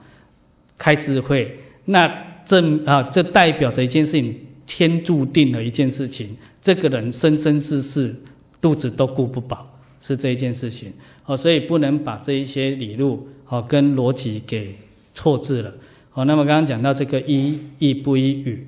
[0.77, 2.07] 开智慧，那
[2.45, 4.39] 正啊这代表着一件事情。
[4.69, 8.13] 天注定的一件事情，这个人生生世世
[8.61, 10.93] 肚子都顾不饱，是这一件事情
[11.25, 14.75] 哦，所以不能把这一些理路哦跟逻辑给
[15.15, 15.73] 错字了
[16.15, 16.25] 哦。
[16.25, 18.67] 那么刚刚讲到这个依义不依语，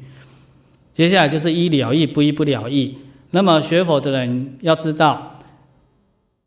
[0.95, 2.97] 接下来就是依了亦不依不了义。
[3.33, 5.38] 那么学佛的人要知道，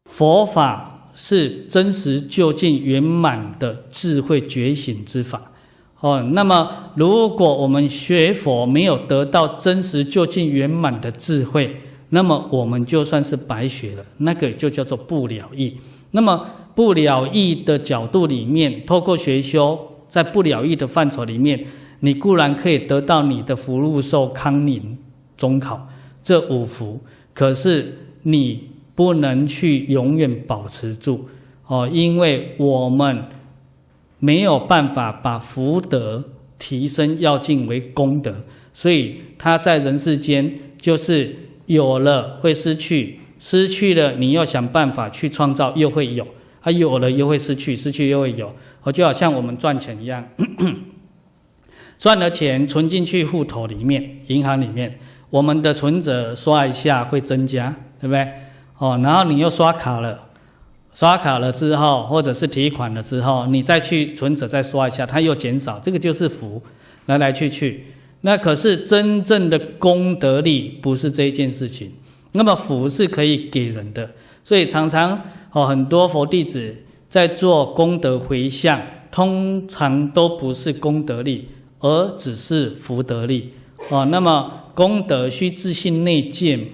[0.05, 5.51] 佛法是真实究竟圆满的智慧觉醒之法。
[5.99, 11.77] 哦，那么如果我们学佛没有得到真实究竟圆满的智慧，
[12.09, 15.77] 那么我们就算是白学了，那个就叫做不了义。
[16.11, 19.77] 那么不了义的角度里面，透过学修，
[20.09, 21.67] 在不了义的范畴里面，
[21.99, 24.97] 你固然可以得到你的福禄寿康宁
[25.37, 25.87] 中考
[26.23, 26.99] 这五福，
[27.33, 31.27] 可是你不能去永远保持住
[31.67, 33.23] 哦，因为我们。
[34.23, 36.23] 没有办法把福德
[36.59, 38.31] 提升要尽为功德，
[38.71, 41.35] 所以他在人世间就是
[41.65, 46.27] 有了会失去，失去了你要想办法去创造又会有，
[46.61, 50.23] 他有了又会失去，失去又会有，哦，就好像我们赚钱一样，
[51.97, 54.99] 赚了钱存进去户头里面，银行里面，
[55.31, 58.31] 我们的存折刷一下会增加，对不对？
[58.81, 60.19] 哦，然后你又刷卡了。
[60.91, 66.59] 刷卡了之后，或者是提款了之后，你再去存折再刷一下，它又减少，这个就是福，
[67.05, 67.85] 来来去去。
[68.21, 71.91] 那可是真正的功德力不是这一件事情。
[72.31, 74.09] 那么福是可以给人的，
[74.43, 75.21] 所以常常
[75.51, 76.75] 哦，很多佛弟子
[77.07, 81.47] 在做功德回向，通常都不是功德力，
[81.79, 83.51] 而只是福德力
[83.89, 84.05] 哦。
[84.05, 86.67] 那么功德需自信内见，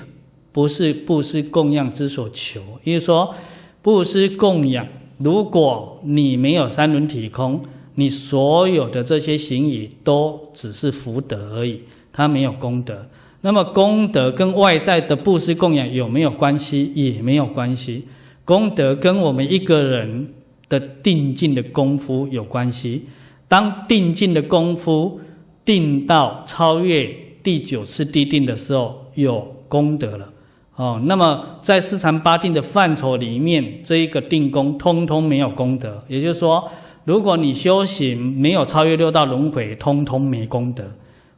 [0.58, 3.36] 不是布施供养之所求，也就是说。
[3.84, 4.88] 布施供养，
[5.20, 7.62] 如果你没有三轮体空，
[7.94, 11.82] 你所有的这些行仪都只是福德而已，
[12.12, 13.08] 它没有功德。
[13.42, 16.92] 那么功德跟外在的布施供养有没有关系？
[16.96, 18.06] 也没有关系。
[18.44, 20.34] 功德跟我们一个人
[20.68, 23.06] 的定境的功夫有关系。
[23.48, 25.22] 当定境的功夫
[25.64, 30.34] 定到超越第九次地定的时候，有功德了。
[30.78, 36.04] 哦，那么在四禅八定的范畴里面，这一个定功通通没有功德。
[36.08, 36.70] 也就是说，
[37.04, 40.86] 如果你修行没有超越六道轮回，通通没功德。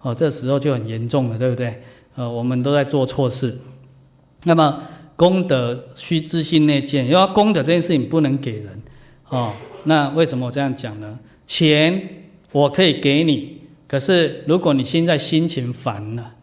[0.02, 1.82] 哦，这时候就很严重了，对不对？
[2.16, 3.58] 呃，我们都在做错事。
[4.44, 4.84] 那么
[5.16, 8.82] 功德需自信内见，因为功德这件事情不能给人。
[9.30, 9.54] 哦，
[9.86, 11.18] 那为什么我这样讲呢？
[11.48, 12.10] 钱
[12.52, 16.36] 我可以给你，可是如果你现在心情烦了，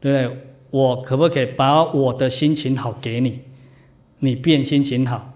[0.00, 0.38] 对不对？
[0.72, 3.38] 我可不可以把我的心情好给你？
[4.18, 5.34] 你变心情好，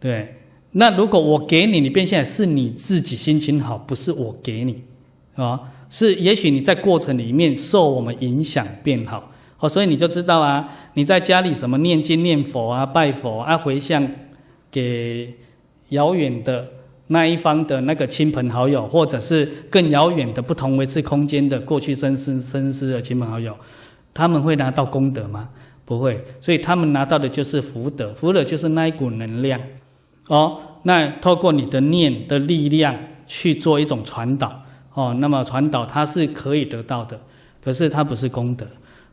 [0.00, 0.36] 对？
[0.72, 4.82] 那如果我给你，你变现在是你自己心情好，不是我给你，
[5.34, 5.60] 啊？
[5.88, 14.06] 是，也许你在过程里面受我们影响变好，哦，所以你就知道啊，你在家里什么念经念佛啊、拜佛啊、回向
[14.70, 15.32] 给
[15.88, 16.68] 遥远的
[17.06, 23.56] 那一方的那个亲朋好友，或者是更遥远的不同维次空间的过去生生生世的亲朋好友，
[24.16, 25.50] 他们会拿到功德吗？
[25.84, 29.60] 不会，所以他们拿到的就是福德，福德就是那一股能量，
[30.28, 32.96] 哦，那透过你的念的力量
[33.26, 34.62] 去做一种传导。
[34.94, 37.20] 哦，那么传导它是可以得到的，
[37.62, 38.66] 可是它不是功德。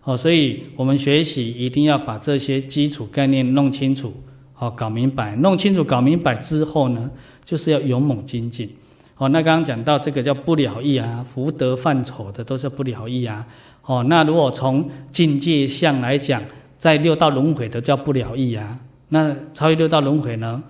[0.05, 4.13] 哦，所以我们学习一定要把这些基础概念弄清楚，
[4.57, 7.11] 哦，搞明白，弄清楚、搞明白之后呢，
[7.43, 8.73] 就是要勇猛精进。
[9.17, 13.45] 哦，那刚刚讲到这个叫不了义啊，福德范畴的都是不了义啊。
[13.85, 16.43] 哦，那如果从境界相来讲，
[16.77, 18.79] 在六道轮回的叫不了义啊，
[19.09, 20.63] 那超越六道轮回呢，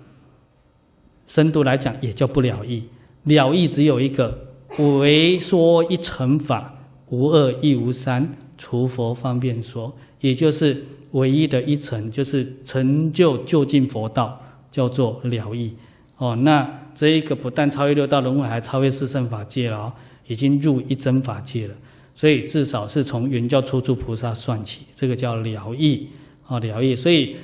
[1.26, 2.84] 深度来讲也叫不了义。
[3.24, 4.48] 了义只有一个。
[4.80, 6.74] 唯说一乘法，
[7.10, 14.42] 无二亦无三，除佛方便说，也就是唯一的一乘，就是成就究竟佛道，
[14.72, 15.76] 叫做了义。
[16.18, 19.94] 哦，那这一个不但超越六道轮回，还超越四圣法界了哦，
[20.26, 21.76] 已经入一真法界了。
[22.16, 26.08] 所以至少是从圆教初住菩萨算起，这个叫了义。
[26.48, 26.96] 哦，了义。
[26.96, 27.36] 所以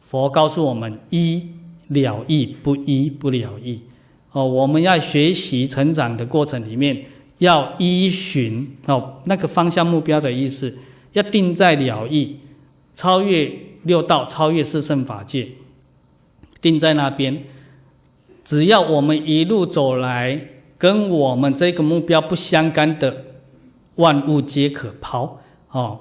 [0.00, 1.48] 佛告诉我们：一
[1.88, 3.80] 了义，不一不了义。
[4.32, 7.04] 哦，我们要学习成长的过程里面，
[7.38, 10.76] 要依循哦那个方向目标的意思，
[11.12, 12.36] 要定在了义，
[12.94, 13.50] 超越
[13.82, 15.48] 六道，超越四圣法界，
[16.60, 17.44] 定在那边。
[18.44, 23.24] 只要我们一路走来，跟我们这个目标不相干的，
[23.96, 25.40] 万物皆可抛
[25.70, 26.00] 哦。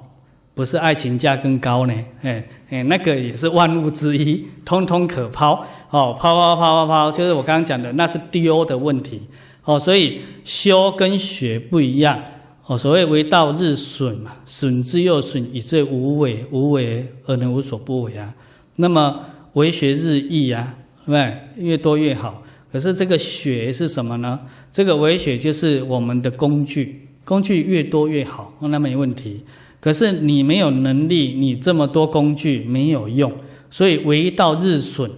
[0.54, 1.94] 不是爱情价更高呢？
[2.22, 9.22] 哎哎，那个也是万物之一，通通可抛哦，抛抛抛抛抛，就是我刚刚讲的，那是丢的问题
[9.64, 9.80] 哦。
[9.80, 12.22] 所以修跟学不一样
[12.66, 12.78] 哦。
[12.78, 18.36] 所谓为道日损嘛，损之又损，以至无为，无为而能无所不为啊。
[18.76, 19.22] 那么
[19.54, 20.76] 为学日益啊，
[21.06, 21.38] 对不对？
[21.66, 22.44] 越多越好。
[22.72, 24.38] 可是这个学是什么呢？
[24.72, 29.42] 这个为学就是我们的工具，工具越多越好，那没问题。
[29.80, 33.32] 可是你没有能力，你这么多工具没有用，
[33.70, 35.10] 所以为道日损，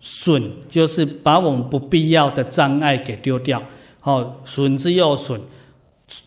[0.00, 3.62] 损就是把我们不必要的障碍给丢掉，
[4.00, 5.40] 好，损之又损，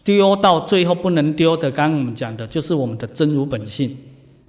[0.05, 3.97] 丢到最后不能丢的，刚刚我们讲的就是我们的真如本性，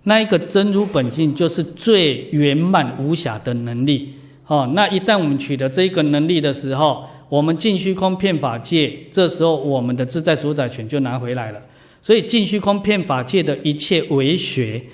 [0.04, 4.14] 那一个真如本性就是最圆满无瑕的能力，
[4.46, 11.62] 哦，那一旦我们取得这个能力的时候，我们尽虚空遍法界，这时候我们的自在主宰权就拿回来了。
[12.02, 14.84] 所以尽虚空遍法界的一切为学，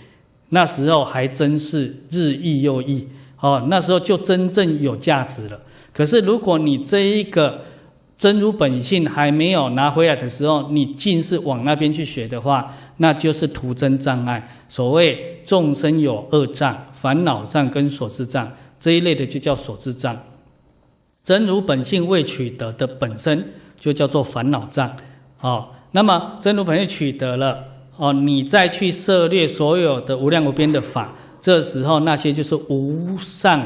[0.50, 3.08] 那时候还真是日益又益
[3.40, 5.60] 哦，那时候就真正有价值了。
[5.92, 7.64] 可是如果你这一个
[8.16, 14.48] 真如本性还没有拿回来的时候，你尽是往那边去学的话，那就是徒增障碍。
[14.68, 20.16] 所谓众生有二障，烦恼障跟所知障这一类的就叫所知障。
[21.28, 24.90] 真如本性未取得的本身就叫做烦恼障，
[25.42, 25.68] 哦。
[25.90, 27.62] 那么真如本性取得了
[27.98, 33.62] 哦，你再去涉猎所有的无量无边的法，这时候那些就是无上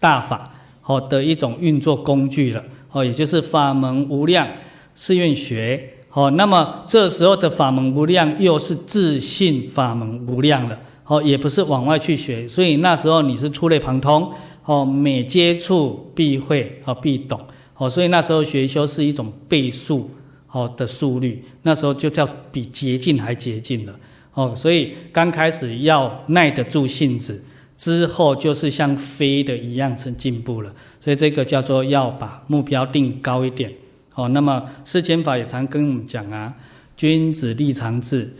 [0.00, 0.50] 大法
[0.84, 4.48] 哦的一种运作工具了哦，也就是法门无量
[4.94, 6.30] 誓愿学哦。
[6.30, 14.32] 那么这时候的法门无量，又是自信法门无量了哦，也不是往外去学，所以那时候你是触类旁通
[14.66, 17.40] 哦，每接触必会哦必懂
[17.76, 20.10] 哦，所以那时候学修是一种倍数。
[20.52, 23.94] 哦的速率，那时候就叫比捷径还捷径了。
[24.32, 27.44] 哦，所以刚开始要耐得住性子，
[27.76, 30.72] 之后就是像飞的一样成进步了。
[30.98, 33.70] 所以这个叫做要把目标定高一点。
[34.14, 36.54] 哦，那么世间法也常跟我们讲啊，
[36.96, 38.32] 君子立长志，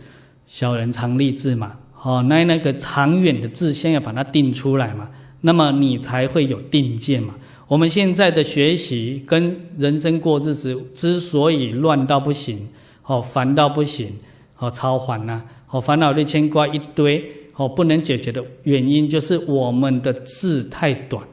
[0.47, 5.07] 小人常立志嘛，哦，那那个长远的志向要把它定出来嘛，
[5.47, 7.33] 那么你才会有定见嘛。
[7.69, 12.67] 我们现在的学习跟人生过日子之所以乱到不行，
[13.05, 14.13] 哦，烦到不行，
[14.57, 17.25] 哦，超烦呐，哦，烦恼的牵挂一堆，
[17.55, 21.23] 哦，不能解决的原因就是我们的志太短，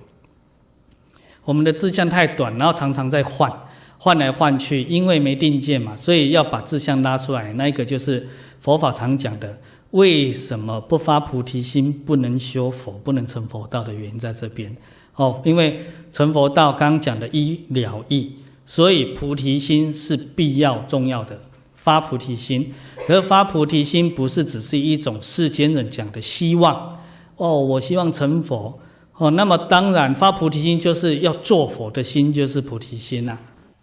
[1.44, 3.50] 我们的志向太短，然后常常在换，
[3.98, 7.52] 换来换去，因为没定见嘛，所以要把志向拉出来。
[7.54, 8.28] 那一个就是
[8.60, 9.58] 佛法常讲的，
[9.94, 14.76] 为什么不发菩提心，不能修佛，不能成佛道的原因在这边。
[15.14, 15.80] 哦，因为
[16.10, 18.32] 成佛道刚讲的一了义，
[18.66, 21.38] 所以菩提心是必要重要的。
[21.76, 22.74] 发菩提心，
[23.08, 26.98] 而发菩提心不是只是一种世间人讲的希望。
[27.36, 28.76] 哦，我希望成佛。
[29.16, 33.38] 哦，那么当然发菩提心就是要做佛的心，就是菩提心呐、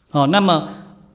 [0.09, 0.24] 啊。
[0.24, 0.68] 哦，那么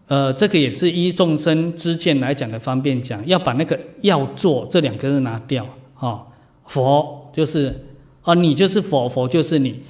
[0.07, 5.66] 呃，这个也是依众生之见来讲的方便讲，要把那个要做这两个字拿掉。
[5.98, 6.26] 哦，
[6.66, 7.84] 佛就是
[8.22, 9.82] 哦，你就是佛，佛就是你。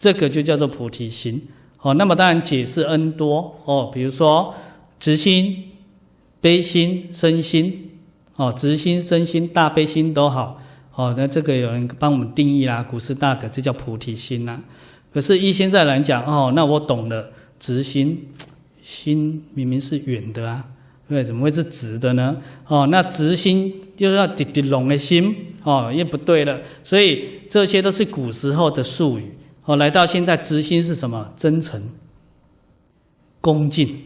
[0.00, 1.46] 这个就叫做菩提心，
[1.82, 4.54] 哦，那么当然解释 N 多哦，比如说
[4.98, 5.64] 直心、
[6.40, 7.90] 悲心、身心，
[8.36, 10.58] 哦，直心、身心、大悲心都好，
[10.94, 14.58] 哦，那这个有人帮我们定义啦，古师大德，这叫菩提心啦。
[15.12, 18.26] 可是依现在来讲，哦，那我懂了，直心，
[18.90, 20.64] 心明明是圆的啊，
[21.08, 22.36] 对，怎么会是直的呢？
[22.66, 29.32] 哦，那直心就是要滴滴龙的心，哦，也不对了，所以这些都是古时候的术语。
[29.64, 31.32] 哦，来到现在，直心是什么？
[31.36, 31.80] 真诚、
[33.40, 33.96] 恭敬，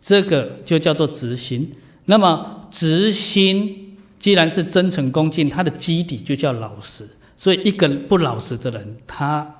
[0.00, 1.74] 这个就叫做直心。
[2.06, 7.06] 那么，直心既然是真诚恭敬，它的基底就叫老实。
[7.36, 9.54] 所以，一个不老实的人，他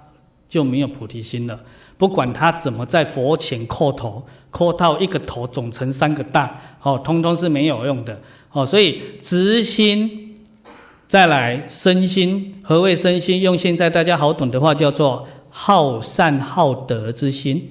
[0.48, 1.60] 就没有菩提心了。
[1.98, 4.26] 不管他怎么在佛前叩头，
[4.56, 8.18] 叩到一个头肿成三个大，哦，通通是没有用的。
[8.52, 10.22] 哦，所以直心。
[11.08, 13.40] 再来，身心，何谓身心？
[13.40, 17.70] 用现在大家好懂的话，叫做好善好德之心。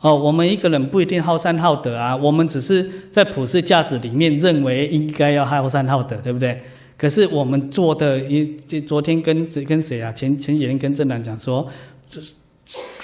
[0.00, 6.60] 哦，我们一个人不一定好善好德啊，我们只是在普世价值里面认为应该要好善好德，对不对？
[6.98, 10.12] 可是我们做的，一这昨天跟跟谁啊？
[10.12, 11.66] 前前几天跟正南讲说，
[12.10, 12.34] 就是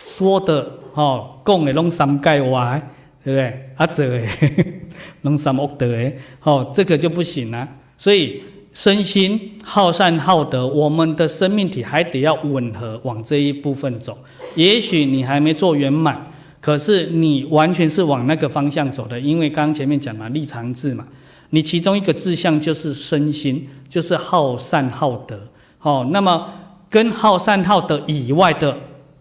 [0.05, 2.91] 说的哦，讲的拢三界外，
[3.25, 3.71] 对不对？
[3.77, 4.21] 啊，做的
[5.23, 8.43] 拢三恶德诶，哦，这个就不行了，所以。
[8.75, 14.17] 身心好善好德，我们的生命体还得要吻合，往这一部分走。
[14.55, 19.21] 也许你还没做圆满，可是你完全是往那个方向走的。
[19.21, 21.07] 因为刚刚前面讲嘛，立长志嘛，
[21.51, 25.39] 你其中一个志向就是身心，就是好善好德。
[25.77, 26.51] 好，那么
[26.89, 28.75] 跟好善好德以外的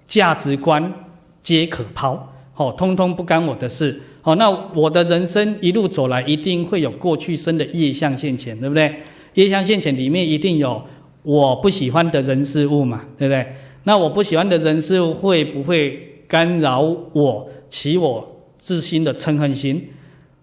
[0.06, 0.94] 价值观
[1.42, 2.31] 皆可抛，
[2.62, 4.00] 哦，通通不干我的事。
[4.22, 8.94] 好，那我的人生一路走来，一定会有过去生的业相现前，对不对？
[9.34, 10.82] 业相现前里面一定有
[11.24, 13.56] 我不喜欢的人事物嘛，对不对？
[13.86, 19.90] 那我不喜欢的人事物会不会干扰我起我自心的嗔恨心？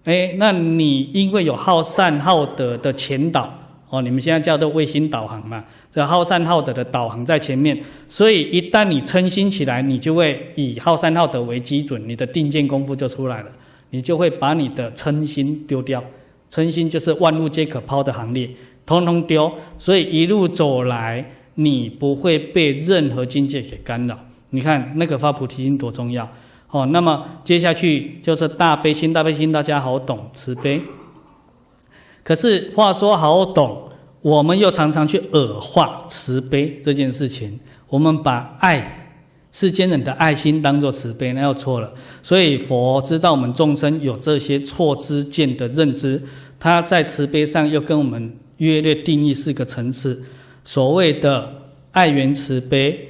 [0.05, 3.53] 哎，那你因为有好善好德的前导
[3.91, 13.51] 哦，你们现在叫做卫星导航嘛，这好善好德的导航在前面，所以一旦你称心起来，你就会以好善好德为基准，你的定见功夫就出来了，
[13.91, 16.05] 你就会把你的称心丢掉，
[16.51, 18.51] 称心就是万物皆可抛的行列。
[18.85, 24.19] 通通丢，所以一路走来，你不会被任何境界给干扰。
[24.51, 26.27] 你看那个发菩提心多重要
[26.71, 26.87] 哦。
[26.87, 30.81] 那么接下去就是大悲心，大悲心大家好懂，慈悲。
[32.29, 33.89] 可是话说好懂，
[34.21, 37.59] 我们又常常去恶化慈悲这件事情。
[37.89, 39.17] 我们把爱
[39.51, 41.91] 世间人的爱心当做慈悲，那又错了。
[42.23, 46.23] 所以佛知道我们众生有这些错知见的认知，
[46.61, 48.37] 他在慈悲上又跟我们。
[48.59, 50.21] 约略定义四个层次，
[50.65, 51.49] 所谓的
[51.93, 53.09] 爱缘慈悲、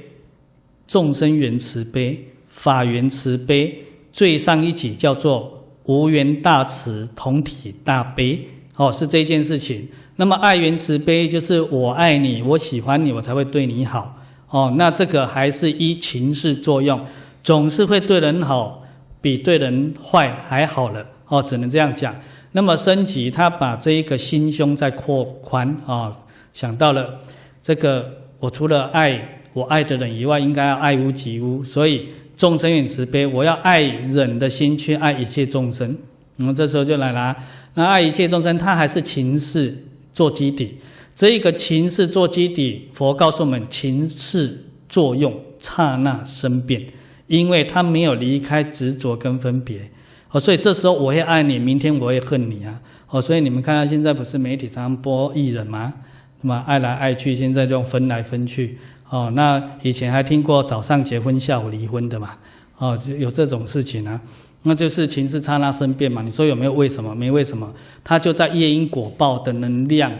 [0.87, 3.75] 众生缘慈悲、法缘慈悲，
[4.13, 8.47] 最上一级叫做无缘大慈、同体大悲。
[8.79, 9.85] 哦，是这件事情。
[10.15, 14.17] 那么爱缘慈悲就是我爱你，我喜欢你，我才会对你好。
[14.47, 17.05] 哦，那这个还是依情势作用，
[17.43, 18.81] 总是会对人好，
[19.19, 21.05] 比对人坏还好了。
[21.27, 22.15] 哦，只能这样讲。
[22.53, 26.15] 那么升级，他把这一个心胸再扩宽啊，
[26.53, 27.19] 想到了
[27.61, 28.09] 这个，
[28.39, 32.07] 我除了爱我爱的人以外，应该要爱屋及乌，所以
[32.37, 35.97] 众生缘慈悲，我要爱人的心去爱一切众生。
[36.37, 37.35] 那么这时候就来了，
[37.79, 39.73] 那爱一切众生，他还是情势
[40.11, 40.75] 做基底。
[41.15, 46.85] 这一个情势做基底，佛告诉我们，情势作用刹那生变，
[47.27, 49.89] 因为他没有离开执着跟分别。
[50.31, 52.81] 哦，所以这时候我会爱你，明天我会恨你啊！
[53.07, 55.93] 哦，所以你们看到现在不是媒体常播艺人吗？
[56.41, 58.77] 那么爱来爱去，现在就分来分去。
[59.09, 62.31] 哦，那以前还听过早上结婚，下午离婚的嘛？
[62.77, 64.19] 哦，有这种事情啊？
[64.63, 66.21] 那就是情势刹那生变嘛？
[66.21, 67.15] 你说有没有为什么？
[67.15, 70.11] 没为什么，它就在业因果报的能量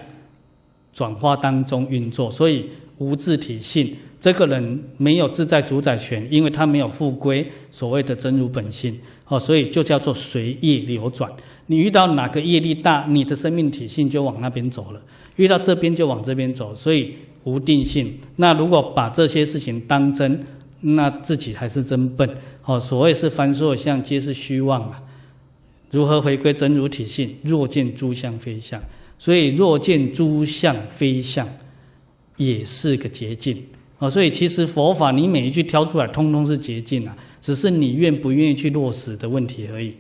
[0.94, 2.68] 转化当中运作，所以
[2.98, 3.96] 无自体性。
[4.22, 11.32] 这个人没有自在主宰权，因为他没有复归所谓的真如本性，哦，所以就叫做随业流转。
[11.68, 15.00] 你遇到哪个业力大，你的生命体性就往那边走了；
[15.38, 17.14] 遇到这边就往这边走，所以
[17.46, 18.20] 无定性。
[18.36, 20.46] 那如果把这些事情当真，
[20.82, 22.30] 那自己还是真笨。
[22.64, 25.02] 哦，所谓是凡所有相，皆是虚妄啊。
[25.92, 27.36] 如何回归真如体性？
[27.44, 28.82] 若见诸相非相，
[29.18, 31.48] 所以若见诸相非相，
[32.38, 33.64] 也是个捷径。
[33.98, 39.96] 哦，所以其实佛法你每一句挑出来，通通是捷径啊，只是你愿不愿意去落实的问题而已。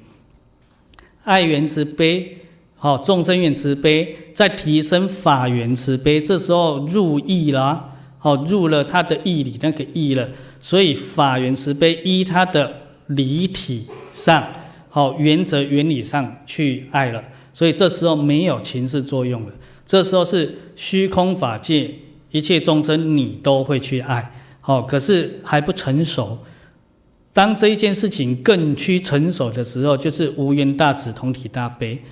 [1.24, 2.38] 爱缘慈悲，
[2.76, 10.30] 好，众生缘慈悲，再提升法缘慈悲，这时候入义了，好，入了他的义理那个义了，
[10.62, 14.48] 所以法源慈悲依他的理体上，
[14.90, 19.54] 好，原则原理上去爱了，所以这时候没有情势作用了，
[19.86, 21.94] 这时候是虚空法界。
[22.32, 24.32] 一切众生，你都会去爱，
[24.62, 26.38] 好，可是还不成熟。
[27.34, 32.04] 当这一件事情更趋成熟的时候，就是无缘大慈，同体大悲。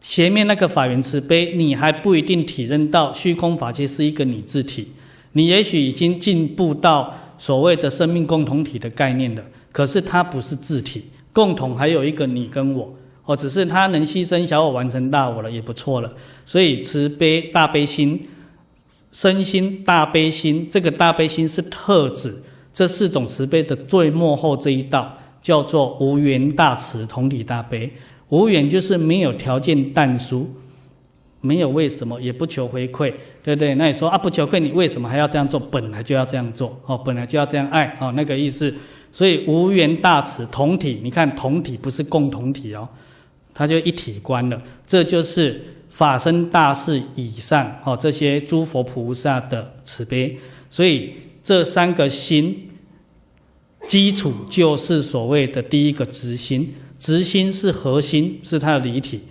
[0.00, 4.92] 前面那个法源慈悲，你还不一定体认到虚空法界是一个你自体，
[5.32, 9.42] 你也许已经进步到所谓的生命共同体的概念了。
[9.72, 16.12] 可是它不是自体，共同还有一个你跟我，哦，只是它能牺牲小我完成大我了，也不错了。
[16.44, 18.28] 所以慈悲大悲心。
[19.12, 22.40] 身心大悲心，这个大悲心是特指
[22.72, 27.92] 这四种慈悲的最末后这一道，叫做无缘大慈，同体大悲。
[28.28, 30.48] 无缘就是没有条件但书，
[31.40, 33.12] 没有为什么，也不求回馈，
[33.42, 33.74] 对不对？
[33.74, 35.58] 那你说啊，不求回馈，你为什么还要这样做？
[35.58, 38.74] 本来就要这样做，哦，本来就要这样爱，哦，那个意思。
[39.12, 42.88] 所以无缘大慈，同体，你看同体不是共同体哦，
[43.52, 45.60] 它就一体观了，这就是。
[45.90, 50.38] 法身大士以上，哦，这些诸佛菩萨的慈悲，
[50.70, 51.12] 所以
[51.42, 52.68] 这三个心
[53.88, 59.22] 基础就是所谓的第一个直心，直心是核心，是它的离体，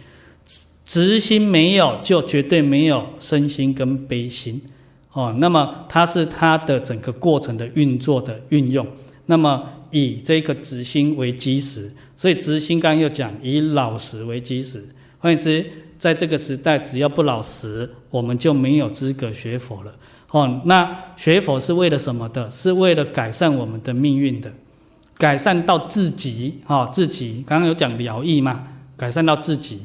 [0.89, 4.59] 直心没有就绝对没有身心跟悲心，
[5.13, 8.87] 哦，那么它是它的整个过程的运作的运用，
[9.27, 14.83] 那么以这个直心为基石，所以直心刚刚又讲以老实为基石，
[15.19, 15.63] 换言之。
[15.99, 19.93] 在这个时代，只要不老实，我们就没有资格学佛了。
[20.31, 22.49] 哦，那学佛是为了什么的？
[22.49, 24.49] 是为了改善我们的命运的，
[25.17, 26.61] 改善到自己。
[26.67, 28.65] 哦，自己刚刚有讲疗愈嘛？
[28.95, 29.81] 改善到自己，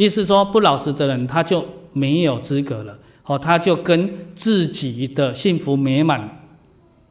[0.00, 1.62] 意思说不老实的人他就
[1.92, 2.98] 没有资格了。
[3.26, 6.46] 哦，他就跟自己的幸福美满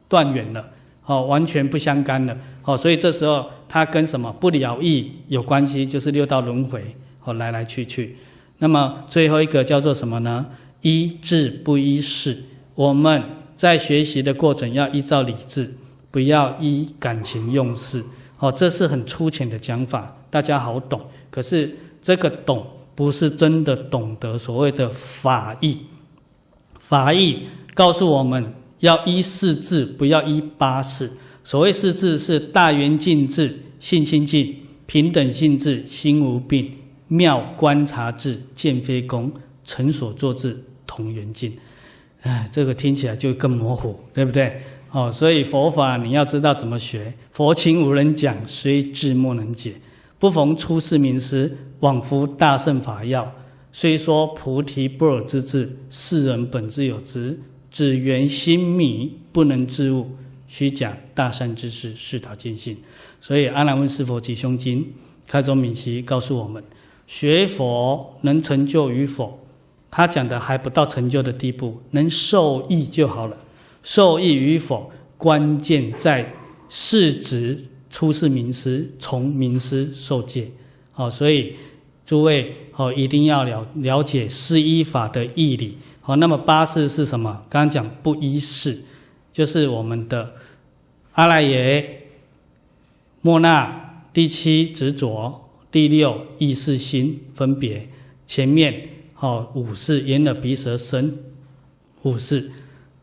[0.07, 0.71] 断缘了。
[1.05, 2.35] 哦，完全不相干了。
[2.63, 5.85] 哦，所以这时候他跟什么不疗愈有关系？
[5.85, 6.95] 就是六道轮回。
[7.23, 8.17] 哦，来来去去。
[8.57, 10.47] 那么最后一个叫做什么呢？
[10.81, 12.41] 依智不依事。
[12.73, 13.23] 我们
[13.55, 15.75] 在学习的过程要依照理智，
[16.09, 18.03] 不要依感情用事。
[18.39, 20.99] 哦，这是很粗浅的讲法，大家好懂。
[21.29, 22.65] 可是这个懂
[22.99, 25.77] 不是真的懂得所谓的法义。
[26.79, 27.43] 法义
[27.73, 31.09] 告诉我们要依四智，不要依八识。
[31.41, 34.53] 所谓四智是大圆净智、性清净、
[34.85, 36.75] 平等性智、心无病。
[37.07, 39.31] 妙观察智，见非功，
[39.63, 41.57] 成所作智，同圆净。
[42.23, 44.61] 哎，这个听起来就更模糊，对不对？
[44.91, 47.13] 哦，所以佛法你要知道怎么学。
[47.31, 49.75] 佛情无人讲，虽智莫能解。
[50.19, 53.33] 不逢出世名师，枉夫大圣法要。
[53.71, 57.39] 虽说菩提不尔之智，世人本自有之。
[57.71, 60.09] 只缘心迷，不能自悟。
[60.47, 62.75] 须讲大善之事，是导见性。
[63.21, 64.83] 所以《阿难问事佛及胸经》
[65.27, 66.61] 开宗明析告诉我们。
[67.05, 69.39] 学佛能成就与否，
[69.89, 73.37] 他讲的还不到成就的地步，能受益就好了。
[73.83, 76.33] 受益与否，关键在
[76.67, 80.51] 识执出世名师，从名师受戒。
[80.91, 81.55] 好，所以
[82.05, 85.77] 诸位好一定要了了解四依法的义理。
[86.01, 87.45] 好，那么八识是什么？
[87.49, 88.83] 刚刚讲不依事，
[89.31, 90.33] 就是我们的
[91.13, 92.07] 阿赖耶、
[93.21, 95.45] 莫那、第七执着。
[95.71, 97.87] 第六意识心分别，
[98.25, 101.15] 前面好五识眼耳鼻舌身
[102.01, 102.49] 五识，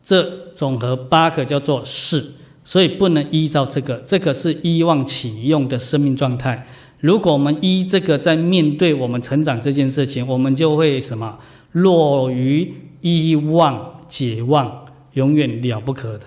[0.03, 2.33] 这总和八个叫做识，
[2.67, 6.67] 所以不能依照这个，这个是依忘启用的生命状态。
[6.99, 11.39] 如果我们依这个在面对我们成长这件事情，我们就会什么
[11.71, 12.69] 落于
[12.99, 16.25] 依忘解忘，永远了不可得。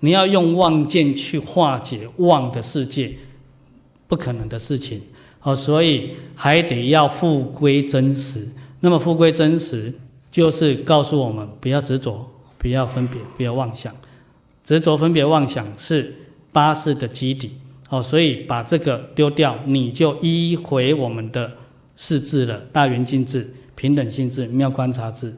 [0.00, 3.14] 你要用妄见去化解妄的世界，
[4.08, 5.00] 不可能的事情。
[5.42, 8.44] 哦，所以还得要复归真实。
[8.80, 9.94] 那么复归真实，
[10.32, 13.94] 就是告诉我们不要执着，不要分别，不要妄想。
[14.66, 16.12] 执着、分别、妄想是
[16.50, 17.56] 八识的基底，
[17.88, 21.52] 哦，所以把这个丢掉，你就依回我们的
[21.94, 25.32] 四智了：大圆镜智、平等性智、妙观察智，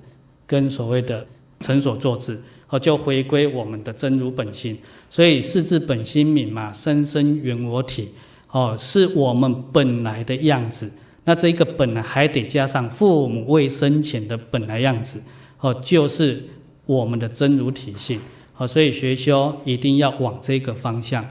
[0.46, 1.26] 跟所谓的
[1.60, 2.40] 成所作智，
[2.70, 4.78] 哦，就回归我们的真如本性。
[5.10, 8.08] 所以四智本心明嘛，深深圆我体，
[8.50, 10.90] 哦，是我们本来的样子。
[11.24, 15.22] 那这个本来还得加上父母未生前的本来样子，
[15.60, 16.42] 哦，就是
[16.86, 18.18] 我们的真如体性。
[18.58, 21.24] 好，所以学修一定要往这个方向，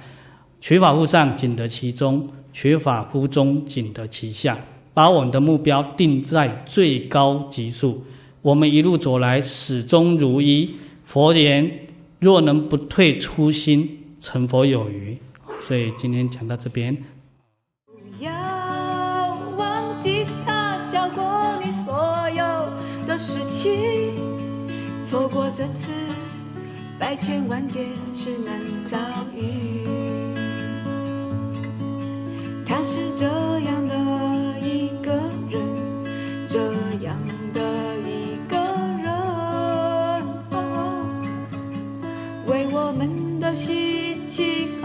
[0.61, 2.21] 取法乎上，仅得其中；
[2.53, 4.57] 取法乎中，仅得其下。
[4.93, 8.05] 把我们的目标定在最高级数，
[8.41, 10.73] 我们一路走来始终如一。
[11.03, 11.69] 佛言：
[12.19, 15.17] 若能不退初心，成佛有余。
[15.59, 16.95] 所以今天讲到这边。
[17.85, 18.31] 不要
[19.57, 21.93] 忘记他教过你所
[22.29, 22.71] 有
[23.05, 24.13] 的事情，
[25.03, 25.91] 错过这次。
[26.99, 28.59] 百千万劫是难
[28.89, 28.97] 遭
[29.35, 29.85] 遇，
[32.65, 33.95] 他是这样的
[34.59, 35.11] 一个
[35.49, 35.59] 人，
[36.47, 36.59] 这
[37.05, 37.15] 样
[37.53, 37.61] 的
[37.99, 38.57] 一个
[39.01, 39.13] 人，
[42.47, 44.83] 为我们的心情